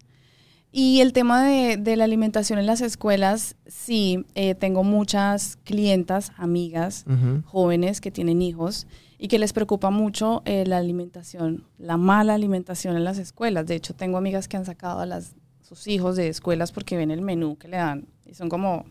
[0.78, 6.34] Y el tema de, de la alimentación en las escuelas, sí, eh, tengo muchas clientas,
[6.36, 7.05] amigas,
[7.45, 8.86] jóvenes que tienen hijos
[9.17, 13.65] y que les preocupa mucho eh, la alimentación, la mala alimentación en las escuelas.
[13.67, 17.09] De hecho, tengo amigas que han sacado a las, sus hijos de escuelas porque ven
[17.09, 18.84] el menú que le dan y son como,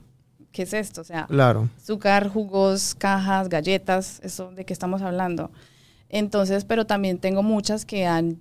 [0.52, 1.02] ¿qué es esto?
[1.02, 1.68] O sea, Claro.
[1.76, 5.50] azúcar, jugos, cajas, galletas, eso de qué estamos hablando.
[6.08, 8.40] Entonces, pero también tengo muchas que han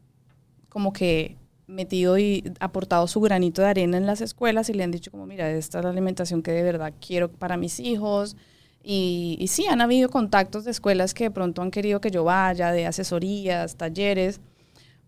[0.69, 1.35] como que
[1.68, 5.26] metido y aportado su granito de arena en las escuelas y le han dicho como,
[5.26, 8.36] mira, esta es la alimentación que de verdad quiero para mis hijos.
[8.84, 12.26] Y, y sí, han habido contactos de escuelas que de pronto han querido que yo
[12.26, 14.41] vaya, de asesorías, talleres.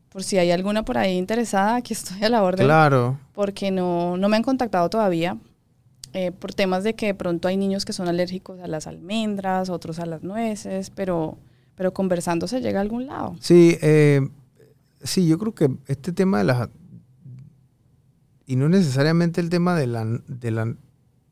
[0.10, 3.20] Por si hay alguna por ahí interesada, aquí estoy a la orden Claro.
[3.34, 5.38] porque no, no me han contactado todavía
[6.14, 9.70] eh, por temas de que de pronto hay niños que son alérgicos a las almendras,
[9.70, 11.38] otros a las nueces, pero,
[11.76, 13.36] pero conversando se llega a algún lado.
[13.42, 14.22] Sí, eh,
[15.06, 16.70] sí, yo creo que este tema de las...
[18.46, 20.76] Y no necesariamente el tema de la, de la,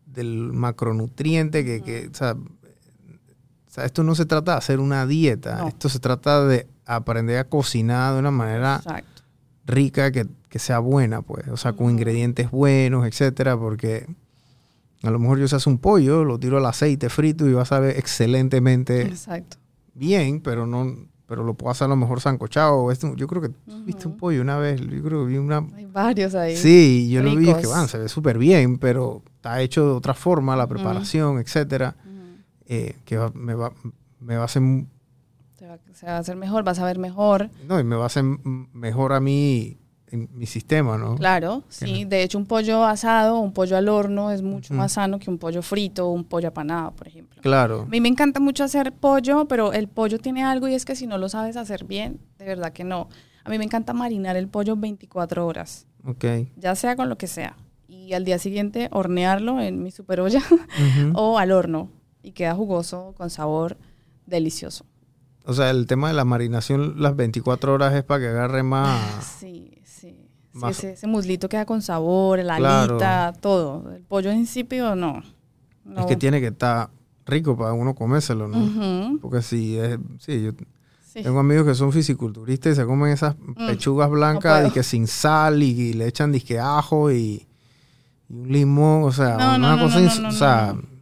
[0.06, 5.06] del macronutriente, que, que, o, sea, o sea, esto no se trata de hacer una
[5.06, 5.68] dieta, No.
[5.68, 9.22] esto se trata de aprender a cocinar de una manera Exacto.
[9.66, 14.08] rica que, que sea buena, pues, o sea, con ingredientes buenos, etcétera, porque
[15.04, 17.62] a lo mejor yo se hace un pollo, lo tiro al aceite frito y va
[17.62, 19.58] a saber excelentemente Exacto.
[19.94, 20.96] bien, pero no,
[21.28, 22.92] pero lo puedo hacer a lo mejor sancochado.
[22.92, 23.52] Esto- Yo creo que
[23.86, 25.66] viste un pollo una vez, yo creo que vi una...
[25.76, 26.56] Hay varios ahí.
[26.58, 27.72] Sí, yo lo vi es que ricos.
[27.76, 32.12] van, se ve súper bien, pero está hecho de otra forma, la preparación, etcétera, Ujú.
[32.68, 33.72] eh, que va- me, va,
[34.20, 34.62] me va a hacer,
[35.58, 37.50] Se va, se va a hacer mejor, vas a ver mejor.
[37.68, 39.78] no, y me va a hacer mejor a mí
[40.14, 41.16] en mi sistema, ¿no?
[41.16, 42.06] Claro, sí.
[42.06, 45.40] De hecho, un pollo asado, un pollo al horno es mucho más sano que un
[45.40, 47.42] pollo frito o un pollo apanado, por ejemplo.
[47.42, 47.82] Claro.
[47.82, 50.96] A mí me encanta mucho hacer pollo, pero el pollo tiene algo y es que
[50.96, 53.10] si no lo sabes hacer bien, de verdad que no.
[53.44, 56.26] A mí me encanta marinar el pollo 24 horas, Ok.
[56.58, 57.58] ya sea con lo que sea.
[57.88, 60.42] Y al día siguiente hornearlo en mi super olla
[61.16, 61.90] o al horno.
[62.22, 63.78] Y queda jugoso, con sabor
[64.28, 64.86] delicioso.
[65.46, 69.36] O sea, el tema de la marinación las 24 horas es para que agarre más...
[69.40, 69.73] Sí,
[70.54, 72.94] Sí, ese, ese muslito queda con sabor, la Claro.
[72.96, 73.92] alita, todo.
[73.96, 75.18] El pollo insípido, no.
[75.20, 75.26] Es
[75.86, 76.06] No.
[76.06, 76.90] que tiene que estar
[77.26, 79.18] rico para uno comérselo, ¿no?
[79.22, 79.98] Porque si es...
[80.20, 80.52] Sí, yo
[81.06, 81.24] sí.
[81.24, 83.36] tengo amigos que son fisiculturistas y se comen esas
[83.68, 84.68] pechugas blancas puedo.
[84.68, 87.48] y que sin sal y, y le echan disque ajo y,
[88.30, 90.00] y un limón, o sea, No, una no, no, cosa...
[90.00, 90.93] no, no, o no, sea, no.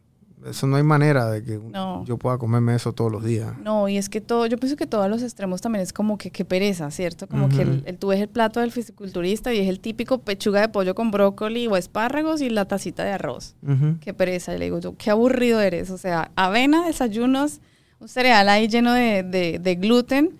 [0.50, 2.04] Eso no hay manera de que No.
[2.06, 3.54] yo pueda comerme eso todos los días.
[3.64, 6.32] No, y es que todo, yo pienso que todos los extremos también es como que
[6.32, 7.28] qué pereza, ¿cierto?
[7.28, 10.70] Como que el, tú ves el plato del fisiculturista y es el típico pechuga de
[10.70, 13.56] pollo con brócoli o espárragos y la tacita de arroz.
[14.00, 14.56] Qué pereza.
[14.56, 15.90] Y le digo yo, qué aburrido eres.
[15.92, 17.60] O sea, avena, desayunos,
[18.00, 20.32] un cereal ahí lleno de, de- de gluten,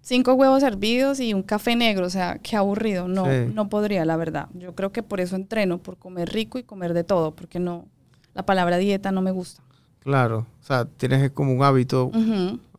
[0.00, 2.06] cinco huevos hervidos y un café negro.
[2.06, 3.06] O sea, qué aburrido.
[3.08, 3.52] No, Sí.
[3.54, 4.48] no podría, la verdad.
[4.54, 7.86] Yo creo que por eso entreno, por comer rico y comer de todo, porque no,
[8.36, 9.62] la palabra dieta no me gusta.
[10.00, 12.12] Claro, o sea, tienes como un hábito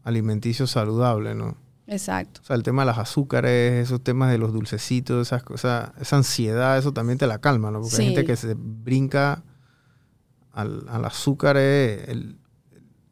[0.05, 1.57] alimenticio saludable, ¿no?
[1.87, 2.41] Exacto.
[2.41, 6.17] O sea, el tema de las azúcares, esos temas de los dulcecitos, esas cosas, esa
[6.17, 7.81] ansiedad, eso también te la calma, ¿no?
[7.81, 9.43] Porque hay gente que se brinca
[10.53, 12.37] al, al azúcar, eh, el-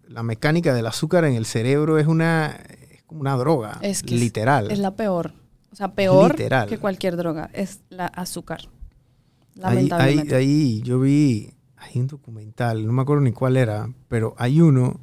[0.08, 2.48] la mecánica del azúcar en el cerebro es una
[2.92, 4.70] es como una droga, Es que literal.
[4.72, 5.34] Es la peor.
[5.72, 6.70] O sea, peor Literal.
[6.70, 8.62] que cualquier droga es la azúcar.
[8.62, 10.36] Ahí, Lamentablemente.
[10.36, 11.54] ahí, ahí yo vi,
[11.86, 15.00] hay un documental, no me acuerdo ni cuál era, pero hay uno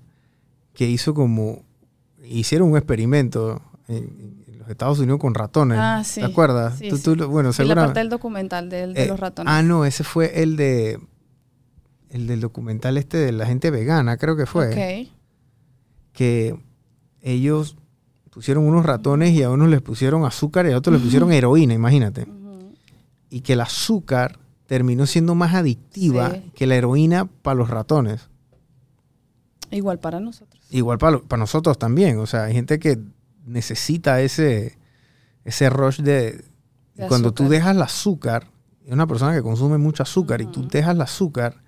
[0.75, 1.63] que hizo como,
[2.25, 5.79] hicieron un experimento en, en los Estados Unidos con ratones.
[5.81, 6.21] Ah, sí.
[6.21, 6.79] ¿Te acuerdas?
[6.79, 7.03] Sí, Tú- sí.
[7.03, 9.53] tú lo- bueno, Sí, la parte del documental del- de Eh, los ratones.
[9.53, 10.99] Ah, no, ese fue el de,
[12.11, 14.69] el del documental este de la gente vegana, creo que fue.
[15.05, 15.09] Ok.
[16.13, 16.59] que
[17.23, 17.77] ellos
[18.31, 21.73] pusieron unos ratones y a unos les pusieron azúcar y a otros les pusieron heroína,
[21.75, 22.27] imagínate.
[23.31, 24.39] Y que el azúcar
[24.73, 26.51] terminó siendo más adictiva Sí.
[26.55, 28.31] que la heroína para los ratones.
[29.71, 30.63] Igual para nosotros.
[30.71, 32.19] Igual para, para nosotros también.
[32.19, 32.99] O sea, hay gente que
[33.45, 34.79] necesita ese,
[35.45, 36.43] ese rush de...
[36.95, 37.51] De cuando tú azúcar.
[37.59, 38.47] dejas el azúcar,
[38.87, 41.63] es una persona que consume mucho azúcar y tú dejas el azúcar,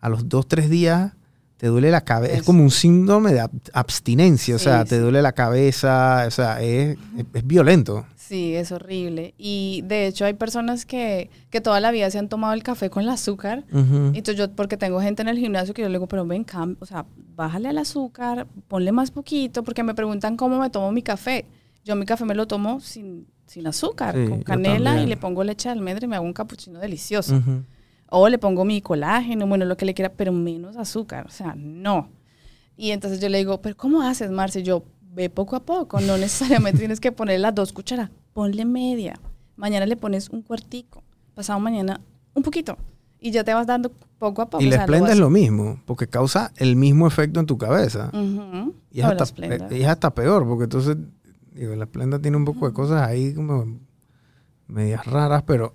[0.00, 1.12] a los dos, tres días
[1.58, 2.34] te duele la cabeza.
[2.34, 4.56] Es como un síndrome de ab- abstinencia.
[4.56, 6.24] o Sí, sea, te duele la cabeza.
[6.26, 8.04] O sea, es, es- es violento.
[8.32, 9.34] Sí, es horrible.
[9.36, 12.88] Y de hecho hay personas que, que toda la vida se han tomado el café
[12.88, 13.64] con el azúcar.
[14.16, 16.78] Entonces yo, porque tengo gente en el gimnasio que yo le digo, pero ven, cam-
[16.80, 17.04] o sea,
[17.36, 21.44] bájale al azúcar, ponle más poquito, porque me preguntan cómo me tomo mi café.
[21.84, 25.44] Yo mi café me lo tomo sin, sin azúcar, Sí, con canela y le pongo
[25.44, 27.34] leche de almendra y me hago un capuchino delicioso.
[28.08, 31.26] O le pongo mi colágeno, bueno, lo que le quiera, pero menos azúcar.
[31.26, 32.08] O sea, no.
[32.78, 34.62] Y entonces yo le digo, pero ¿cómo haces, Marce?
[34.62, 39.18] Yo, ve poco a poco, no necesariamente tienes que poner las dos cucharas, ponle media.
[39.56, 41.02] Mañana le pones un cuartico,
[41.34, 42.00] pasado mañana
[42.34, 42.76] un poquito.
[43.20, 44.62] Y ya te vas dando poco a poco.
[44.62, 47.56] Y o la sea, esplenda es lo mismo, porque causa el mismo efecto en tu
[47.56, 48.10] cabeza.
[48.12, 48.74] Ujú.
[48.90, 49.68] Y es, hasta, Splenda.
[49.70, 50.96] y es hasta peor, porque entonces,
[51.54, 53.78] digo, la esplenda tiene un poco de cosas ahí como
[54.66, 55.72] medias raras, pero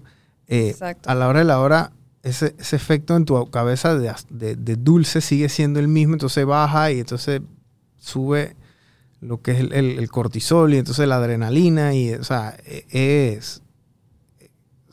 [0.47, 1.91] eh, a la hora de la hora,
[2.23, 6.91] ese, ese efecto en tu cabeza de- de dulce sigue siendo el mismo, entonces baja
[6.91, 7.41] y entonces
[7.97, 8.55] sube
[9.21, 12.85] lo que es el, el- el cortisol y entonces la adrenalina y, o sea, e-
[13.37, 13.61] es...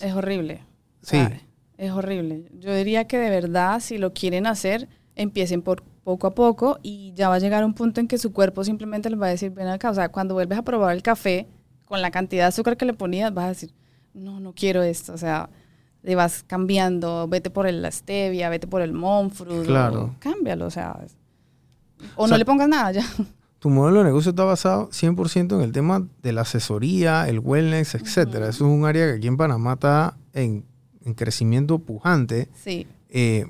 [0.00, 0.62] Es horrible.
[1.02, 1.16] O Sí.
[1.16, 1.40] sea,
[1.78, 2.48] es horrible.
[2.58, 7.12] Yo diría que de verdad, si lo quieren hacer, empiecen por poco a poco y
[7.14, 9.50] ya va a llegar un punto en que su cuerpo simplemente les va a decir,
[9.50, 9.90] ven acá.
[9.90, 11.46] O sea, cuando vuelves a probar el café
[11.84, 13.72] con la cantidad de azúcar que le ponías, vas a decir,
[14.14, 15.12] no, no quiero esto.
[15.12, 15.48] O sea,
[16.02, 19.64] le vas cambiando, vete por el- la stevia, vete por el monk fruit.
[19.66, 20.14] Claro.
[20.18, 20.98] cámbialo, o sea.
[22.16, 23.04] O, no le pongas nada ya.
[23.64, 27.94] Tu modelo de negocio está basado 100% en el tema de la asesoría, el wellness,
[27.94, 28.50] etcétera.
[28.50, 30.66] Eso es un área que aquí en Panamá está en,
[31.02, 32.50] en crecimiento pujante.
[32.62, 32.86] Sí.
[33.08, 33.46] eh,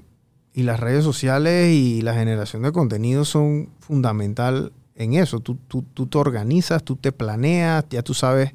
[0.52, 5.40] y las redes sociales y la generación de contenido son fundamental en eso.
[5.40, 8.52] Tú, tú, tú te organizas, tú te planeas, ya tú sabes.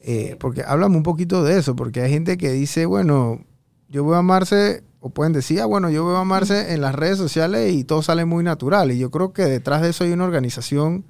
[0.00, 0.36] eh, Sí.
[0.40, 3.44] Porque háblame un poquito de eso, porque hay gente que dice, bueno,
[3.90, 6.94] yo voy a amarse, o pueden decir, ah, bueno, yo voy a amarse en las
[6.94, 8.92] redes sociales y todo sale muy natural.
[8.92, 11.04] Y yo creo que detrás de eso hay una organización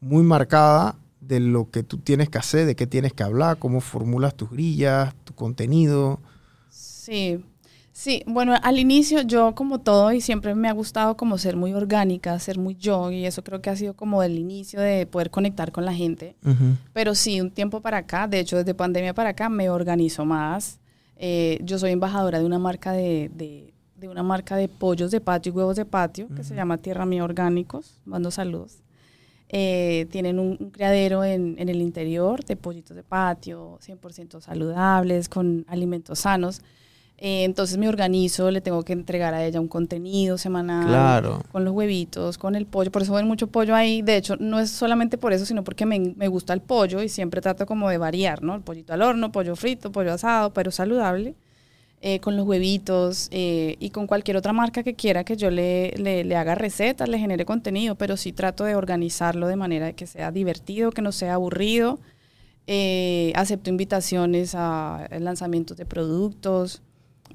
[0.00, 3.80] muy marcada de lo que tú tienes que hacer, de qué tienes que hablar, cómo
[3.80, 6.20] formulas tus grillas, tu contenido.
[6.68, 7.42] Sí,
[7.92, 11.72] sí, bueno, al inicio yo como todo y siempre me ha gustado como ser muy
[11.72, 15.30] orgánica, ser muy yo y eso creo que ha sido como el inicio de poder
[15.30, 16.36] conectar con la gente.
[16.92, 20.81] Pero sí, un tiempo para acá, de hecho desde pandemia para acá me organizo más.
[21.16, 25.20] Eh, yo soy embajadora de una marca de, de, de una marca de pollos de
[25.20, 28.00] patio y huevos de patio que se llama Tierra Mía Orgánicos.
[28.04, 28.78] Mando saludos.
[29.48, 35.28] Eh, tienen un, un criadero en, en el interior de pollitos de patio, 100% saludables,
[35.28, 36.62] con alimentos sanos.
[37.18, 41.40] Eh, entonces me organizo, le tengo que entregar a ella un contenido semanal Claro.
[41.52, 42.90] con los huevitos, con el pollo.
[42.90, 44.02] Por eso ven mucho pollo ahí.
[44.02, 47.08] De hecho, no es solamente por eso, sino porque me, me gusta el pollo y
[47.08, 48.56] siempre trato como de variar, ¿no?
[48.56, 51.34] El pollito al horno, pollo frito, pollo asado, pero saludable.
[52.04, 55.92] eh, con los huevitos eh, y con cualquier otra marca que quiera que yo le,
[55.96, 60.08] le, le haga recetas, le genere contenido, pero sí trato de organizarlo de manera que
[60.08, 62.00] sea divertido, que no sea aburrido.
[62.66, 66.82] Eh, acepto invitaciones a lanzamientos de productos,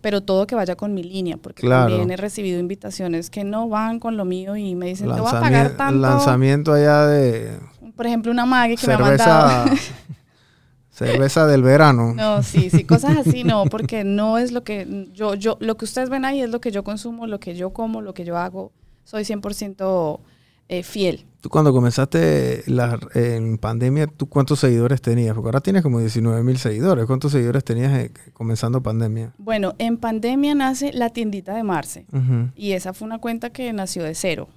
[0.08, 1.89] pero todo que vaya con mi línea, porque Claro.
[1.89, 5.30] también he recibido invitaciones que no van con lo mío y me dicen, te voy
[5.30, 5.99] a pagar tanto.
[5.99, 7.60] Lanzamiento allá de
[7.93, 9.66] Por ejemplo, una mague que me ha mandado.
[9.66, 9.84] cerveza,
[10.91, 12.14] cerveza del verano.
[12.16, 15.84] No, sí, sí, cosas así no, porque no es lo que yo, yo, lo que
[15.84, 18.38] ustedes ven ahí es lo que yo consumo, lo que yo como, lo que yo
[18.38, 18.72] hago.
[19.03, 20.22] Soy 100%
[20.70, 21.26] eh, fiel.
[21.41, 25.34] Tú cuando comenzaste la- en pandemia, ¿tú cuántos seguidores tenías?
[25.36, 27.05] Porque ahora tienes como 19 mil seguidores.
[27.05, 29.34] ¿Cuántos seguidores tenías eh, comenzando pandemia?
[29.38, 32.49] Bueno, en pandemia nace la tiendita de Marce Ujú.
[32.55, 34.49] y esa fue una cuenta que nació de cero.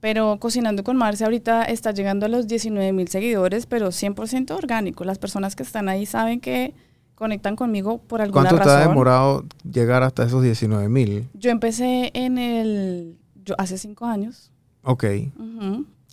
[0.00, 5.04] Pero Cocinando con Marce ahorita está llegando a los 19 mil seguidores, pero 100% orgánico.
[5.04, 6.72] Las personas que están ahí saben que
[7.16, 8.80] conectan conmigo por alguna ¿Cuánto te razón.
[8.82, 11.28] ha demorado llegar hasta esos 19 mil?
[11.34, 14.52] Yo empecé en el, yo hace cinco años.
[14.88, 15.04] Ok.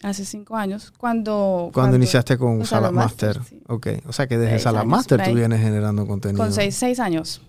[0.03, 1.71] Hace cinco años, cuando...
[1.73, 3.37] Cuando, iniciaste con con Salad Salad Master.
[3.37, 3.63] Master, sí.
[3.69, 6.43] Ok, o sea que desde Seis Salad años Master por tú vienes generando contenido.
[6.43, 7.41] Con seis, seis años.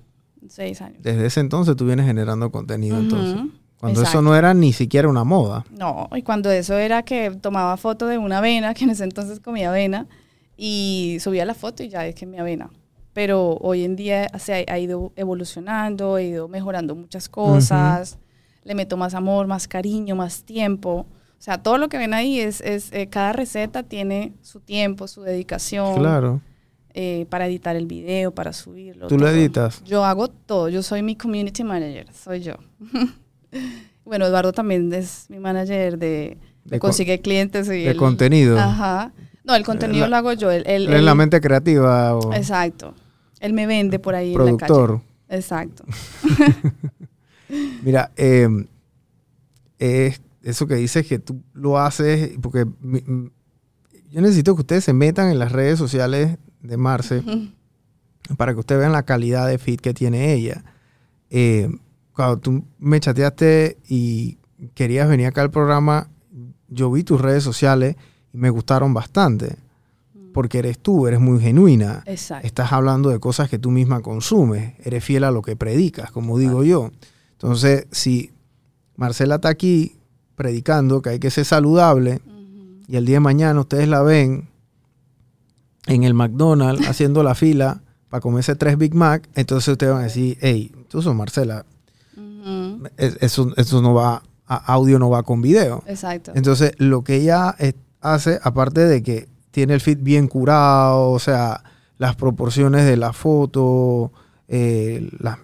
[0.48, 1.02] Seis años.
[1.02, 3.42] Desde ese entonces tú vienes generando contenido entonces.
[3.80, 5.66] Cuando eso no era ni siquiera una moda.
[5.76, 9.40] No, y cuando eso era que tomaba foto de una avena, que en ese entonces
[9.40, 10.06] comía avena,
[10.56, 12.70] y subía la foto y ya es que mi avena.
[13.12, 18.18] Pero hoy en día se ha, ha ido evolucionando, he ido mejorando muchas cosas,
[18.62, 21.06] le meto más amor, más cariño, más tiempo.
[21.38, 25.06] O sea, todo lo que ven ahí es, es eh, cada receta tiene su tiempo,
[25.06, 26.40] su dedicación Claro.
[26.94, 29.06] eh, para editar el video, para subirlo.
[29.06, 29.82] ¿Tú lo editas?
[29.84, 32.54] Yo hago todo, yo soy mi community manager, soy yo.
[34.04, 37.96] bueno, Eduardo también es mi manager de, De de con- consigue clientes y de el-
[37.96, 38.58] contenido.
[38.58, 39.12] Ajá.
[39.44, 40.50] No, el contenido La- lo hago yo.
[40.50, 42.94] Él, él- ¿Eres la él- mente creativa o Exacto.
[43.38, 44.90] Él me vende por ahí productor?
[44.90, 45.38] en la calle.
[45.38, 45.84] Exacto.
[47.82, 48.48] Mira, eh,
[49.78, 50.20] es
[50.50, 53.30] eso que dices que tú lo haces, porque mi-
[54.10, 57.22] yo necesito que ustedes se metan en las redes sociales de Marce
[58.36, 60.64] para que ustedes vean la calidad de feed que tiene ella.
[61.30, 61.68] Eh,
[62.12, 64.38] cuando tú me chateaste y
[64.74, 66.08] querías venir acá al programa,
[66.68, 67.96] yo vi tus redes sociales
[68.32, 69.56] y me gustaron bastante,
[70.32, 72.02] porque eres tú, eres muy genuina.
[72.06, 72.46] Exacto.
[72.46, 76.38] Estás hablando de cosas que tú misma consumes, eres fiel a lo que predicas, como
[76.38, 76.90] digo yo.
[77.32, 78.30] Entonces, si
[78.96, 79.96] Marcela está aquí
[80.36, 82.20] predicando que hay que ser saludable
[82.86, 84.48] y el día de mañana ustedes la ven
[85.86, 90.04] en el McDonald's haciendo la fila para comerse tres Big Mac, entonces ustedes van a
[90.04, 91.64] decir, hey, tú sos Marcela,
[92.96, 95.82] eso, eso no va, a- audio no va con video.
[95.86, 96.30] Exacto.
[96.36, 97.56] Entonces, lo que ella
[98.00, 101.64] hace, aparte de que tiene el feed bien curado, o sea,
[101.98, 104.12] las proporciones de la foto,
[104.46, 105.38] eh, las-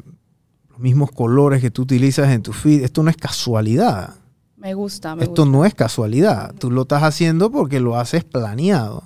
[0.71, 4.15] los mismos colores que tú utilizas en tu feed, esto no es casualidad.
[4.63, 5.57] Me gusta, me Esto gusta.
[5.59, 6.55] no es casualidad.
[6.59, 9.05] Tú lo estás haciendo porque lo haces planeado.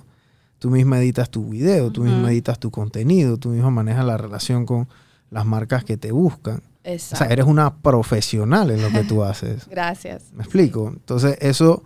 [0.59, 2.27] Tú misma editas tu video, tú misma Ujú.
[2.29, 4.87] editas tu contenido, tú misma manejas la relación con
[5.29, 6.57] las marcas que te buscan.
[6.57, 7.25] O Exacto.
[7.25, 9.67] sea, eres una profesional en lo que tú haces.
[9.69, 10.31] Gracias.
[10.33, 10.87] ¿Me explico?
[10.89, 11.83] Entonces, eso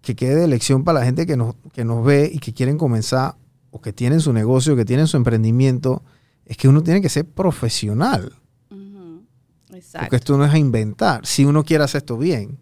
[0.00, 2.76] que quede de lección para la gente que nos, que nos ve y que quieren
[2.76, 3.36] comenzar
[3.70, 6.02] o que tienen su negocio, que tienen su emprendimiento,
[6.44, 8.32] es que uno tiene que ser profesional.
[8.70, 9.22] Ujú.
[9.66, 10.16] Porque Exacto.
[10.16, 11.24] esto no es a inventar.
[11.24, 12.58] Si uno quiere hacer esto bien,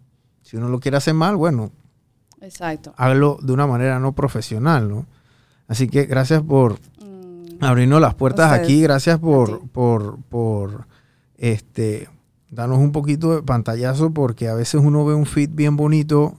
[0.51, 1.71] si uno lo quiere hacer mal, bueno,
[2.41, 2.93] Exacto.
[3.41, 5.05] de una manera no profesional, ¿no?
[5.69, 8.63] Así que gracias por Mm, abrirnos las puertas Ustedes.
[8.65, 10.87] aquí, gracias por, por, por
[11.37, 12.09] este,
[12.49, 16.35] darnos un poquito de pantallazo, porque a veces uno ve un feed bien bonito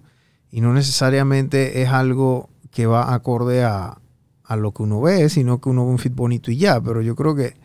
[0.50, 3.96] y no necesariamente es algo que va acorde a,
[4.44, 7.00] a lo que uno ve, sino que uno ve un feed bonito y ya, pero
[7.00, 7.56] yo creo que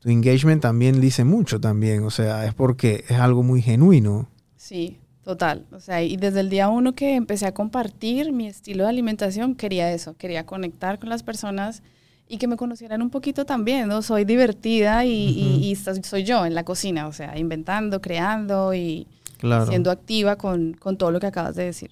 [0.00, 4.26] tu engagement también dice mucho también, o sea, es porque es algo muy genuino.
[4.56, 5.66] Sí, total.
[5.72, 9.54] O sea, y desde el día uno que empecé a compartir mi estilo de alimentación,
[9.54, 11.82] quería eso, quería conectar con las personas
[12.28, 14.00] y que me conocieran un poquito también, ¿no?
[14.02, 19.06] Soy divertida y, soy yo en la cocina, o sea, inventando, creando y
[19.38, 19.66] Claro.
[19.66, 21.90] siendo activa con, con todo lo que acabas de decir.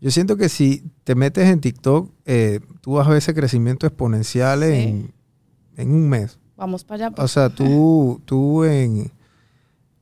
[0.00, 3.86] Yo siento que si te metes en TikTok, eh, tú vas a ver ese crecimiento
[3.86, 4.72] exponencial Sí.
[4.72, 5.12] en,
[5.76, 6.38] en un mes.
[6.56, 7.22] Vamos para allá.
[7.22, 9.12] O sea, tú, tú en...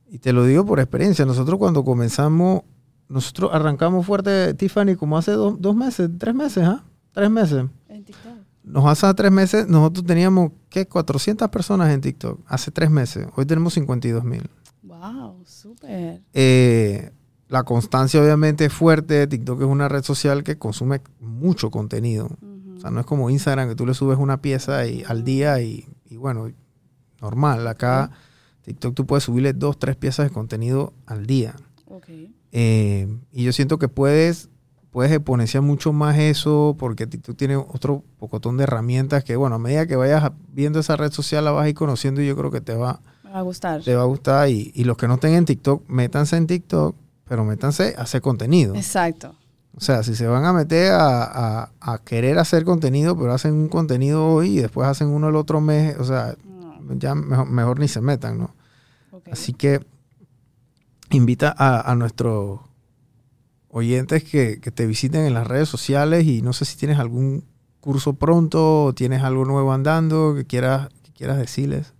[0.09, 1.25] Y te lo digo por experiencia.
[1.25, 2.63] Nosotros cuando comenzamos,
[3.07, 6.83] nosotros arrancamos fuerte, Tiffany, como hace dos, dos meses, tres meses, ¿ah?
[7.13, 7.65] Tres meses.
[7.87, 8.33] en TikTok.
[8.63, 10.87] Nos hace tres meses, nosotros teníamos, ¿qué?
[10.87, 12.39] 400 personas en TikTok.
[12.47, 13.27] Hace tres meses.
[13.35, 14.49] Hoy tenemos 52 mil.
[14.83, 16.21] Wow, súper.
[16.33, 17.11] Eh,
[17.47, 19.27] la constancia obviamente es fuerte.
[19.27, 22.29] TikTok es una red social que consume mucho contenido.
[22.77, 25.61] O sea, no es como Instagram que tú le subes una pieza y, al día
[25.61, 26.51] y, y bueno,
[27.21, 27.67] normal.
[27.67, 28.11] Acá
[28.69, 31.55] TikTok tú puedes subirle dos, tres piezas de contenido al día.
[32.51, 34.49] Eh, y yo siento que puedes,
[34.91, 39.59] puedes exponenciar mucho más eso porque TikTok tiene otro pocotón de herramientas que, bueno, a
[39.59, 42.49] medida que vayas viendo esa red social la vas a ir conociendo y yo creo
[42.51, 43.01] que te va,
[43.31, 43.83] a gustar.
[43.83, 44.49] te va a gustar.
[44.49, 46.95] Y, y los que no estén en TikTok, métanse en TikTok,
[47.27, 48.73] pero métanse a hacer contenido.
[48.75, 49.35] Exacto.
[49.77, 51.23] O sea, si se van a meter a,
[51.63, 55.35] a- a querer hacer contenido, pero hacen un contenido hoy y después hacen uno el
[55.35, 58.55] otro mes, o sea, No, ya mejor, mejor ni se metan, ¿no?
[59.31, 59.79] Así que
[61.11, 62.59] invita a, a nuestros
[63.69, 67.43] oyentes que, que te visiten en las redes sociales y no sé si tienes algún
[67.79, 71.93] curso pronto o tienes algo nuevo andando que quieras, que quieras decirles.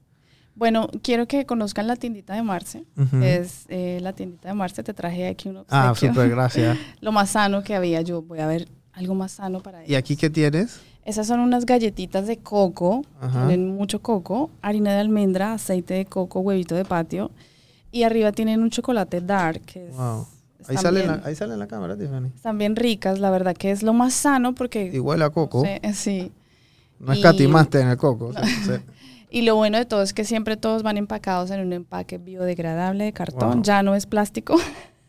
[0.55, 2.83] Bueno, quiero que conozcan la tiendita de Marce.
[3.21, 4.83] Es eh, la tiendita de Marce.
[4.83, 6.77] Te traje aquí un Ah, súper, gracias.
[7.01, 8.01] Lo más sano que había.
[8.01, 9.91] Yo voy a ver algo más sano para ellos.
[9.91, 10.81] ¿Y aquí qué tienes?
[11.05, 13.03] Esas son unas galletitas de coco.
[13.19, 13.47] Ajá.
[13.47, 17.31] Tienen mucho coco, harina de almendra, aceite de coco, huevito de patio.
[17.91, 20.27] Y arriba tienen un chocolate dark, que es Wow.
[20.67, 22.27] Ahí sale, en bien- la, ahí sale en la cámara, Tiffany.
[22.35, 24.99] están bien ricas, la verdad que es lo más sano porque...
[24.99, 25.63] Huele a coco.
[25.63, 26.31] Sí, sí.
[26.99, 28.33] No escatimaste en el coco.
[28.65, 28.81] se-
[29.31, 33.05] Y lo bueno de todo es que siempre todos van empacados en un empaque biodegradable
[33.05, 33.61] de cartón, Wow.
[33.63, 34.57] ya no es plástico.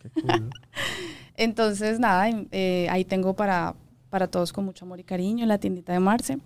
[0.02, 0.50] qué cool.
[1.36, 3.74] Entonces, nada, eh, ahí tengo para,
[4.10, 6.38] para todos con mucho amor y cariño en la tiendita de Marce.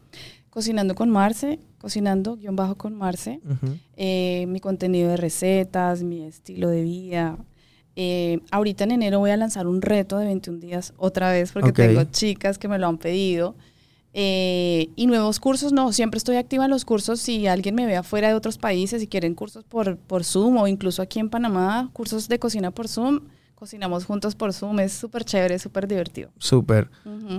[0.50, 3.40] Cocinando con Marce, cocinando guion bajo con Marce.
[3.96, 7.36] Eh, mi contenido de recetas, mi estilo de vida.
[7.96, 11.72] Eh, ahorita en enero voy a lanzar un reto de 21 días otra vez porque
[11.72, 13.56] tengo chicas que me lo han pedido.
[14.16, 17.20] Eh, y nuevos cursos, no, siempre estoy activa en los cursos.
[17.20, 20.68] Si alguien me ve afuera de otros países y quieren cursos por, por Zoom o
[20.68, 23.22] incluso aquí en Panamá, cursos de cocina por Zoom,
[23.68, 24.80] cocinamos juntos por Zoom.
[24.80, 26.28] Es súper chévere, súper divertido.
[26.38, 26.90] Súper.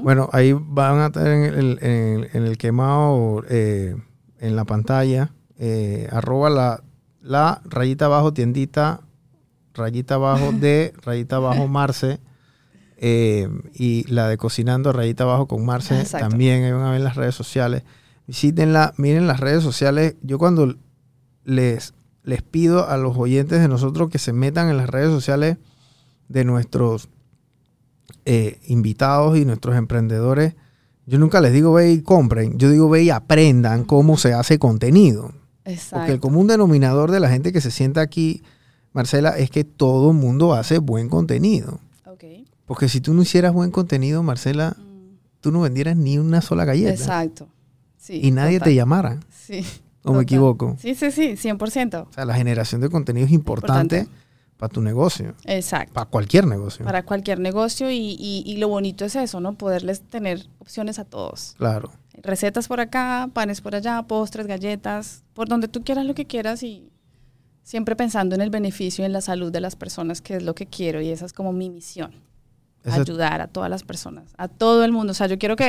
[0.02, 1.92] Bueno, ahí van a tener en el, en
[2.24, 3.96] el- en el quemado, eh,
[4.40, 6.84] en la pantalla, eh, arroba la,
[7.22, 9.02] la rayita abajo tiendita,
[9.76, 12.20] rayita abajo de, rayita abajo Marce,
[12.98, 16.28] eh, y la de cocinando, rayita abajo con Marce, Exacto.
[16.28, 17.84] también ahí van a ver las redes sociales.
[18.26, 20.16] Visítenla, miren las redes sociales.
[20.24, 20.74] Yo cuando
[21.44, 25.58] les, les pido a los oyentes de nosotros que se metan en las redes sociales
[26.30, 27.10] de nuestros
[28.26, 30.56] eh, invitados y nuestros emprendedores,
[31.06, 34.58] yo nunca les digo ve y compren, yo digo ve y aprendan cómo se hace
[34.60, 35.24] contenido.
[35.64, 36.20] Porque el Exacto.
[36.20, 38.44] común denominador de la gente que se sienta aquí,
[38.94, 41.80] Marcela, es que todo el mundo hace buen contenido.
[42.66, 46.66] Porque si tú no hicieras buen contenido, Marcela, Mm, tú no vendieras ni una sola
[46.66, 46.90] galleta.
[46.94, 47.48] Exacto.
[47.98, 48.70] Sí, Y nadie total.
[48.72, 49.20] te llamara.
[49.30, 49.64] Sí.
[50.04, 50.76] ¿O me equivoco?
[50.80, 52.08] Sí, sí, sí, 100%.
[52.10, 54.25] O sea, la generación de contenido es importante, Importante.
[54.58, 55.94] Para tu negocio, Exacto.
[55.94, 56.86] para cualquier negocio.
[56.86, 59.54] Para cualquier negocio y, y- y lo bonito es eso, ¿no?
[59.56, 61.56] Poderles tener opciones a todos.
[61.58, 61.92] Claro.
[62.24, 66.64] Recetas por acá, panes por allá, postres, galletas, por donde tú quieras lo que quieras
[66.64, 66.90] y
[67.64, 70.56] siempre pensando en el beneficio y en la salud de las personas, que es lo
[70.56, 72.12] que quiero y esa es como mi misión.
[72.86, 75.12] Ese- ayudar a todas las personas, a todo el mundo.
[75.12, 75.66] O sea, yo quiero que,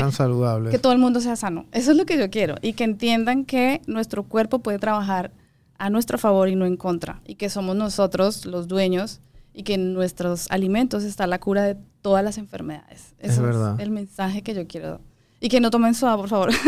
[0.70, 1.64] que todo el mundo sea sano.
[1.72, 2.56] Eso es lo que yo quiero.
[2.60, 5.30] Y que entiendan que nuestro cuerpo puede trabajar
[5.78, 7.20] a nuestro favor y no en contra.
[7.24, 9.20] Y que somos nosotros los dueños
[9.52, 13.14] y que en nuestros alimentos está la cura de todas las enfermedades.
[13.18, 13.80] Es Eso verdad.
[13.80, 15.00] el mensaje que yo quiero.
[15.40, 16.50] Y que no tomen soda, por favor.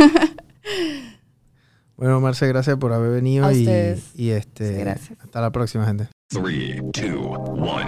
[1.97, 3.67] Bueno, Marce, gracias por haber venido A y,
[4.31, 5.19] este Sí, gracias.
[5.21, 6.09] hasta la próxima, gente.
[6.29, 7.87] Three, two, one.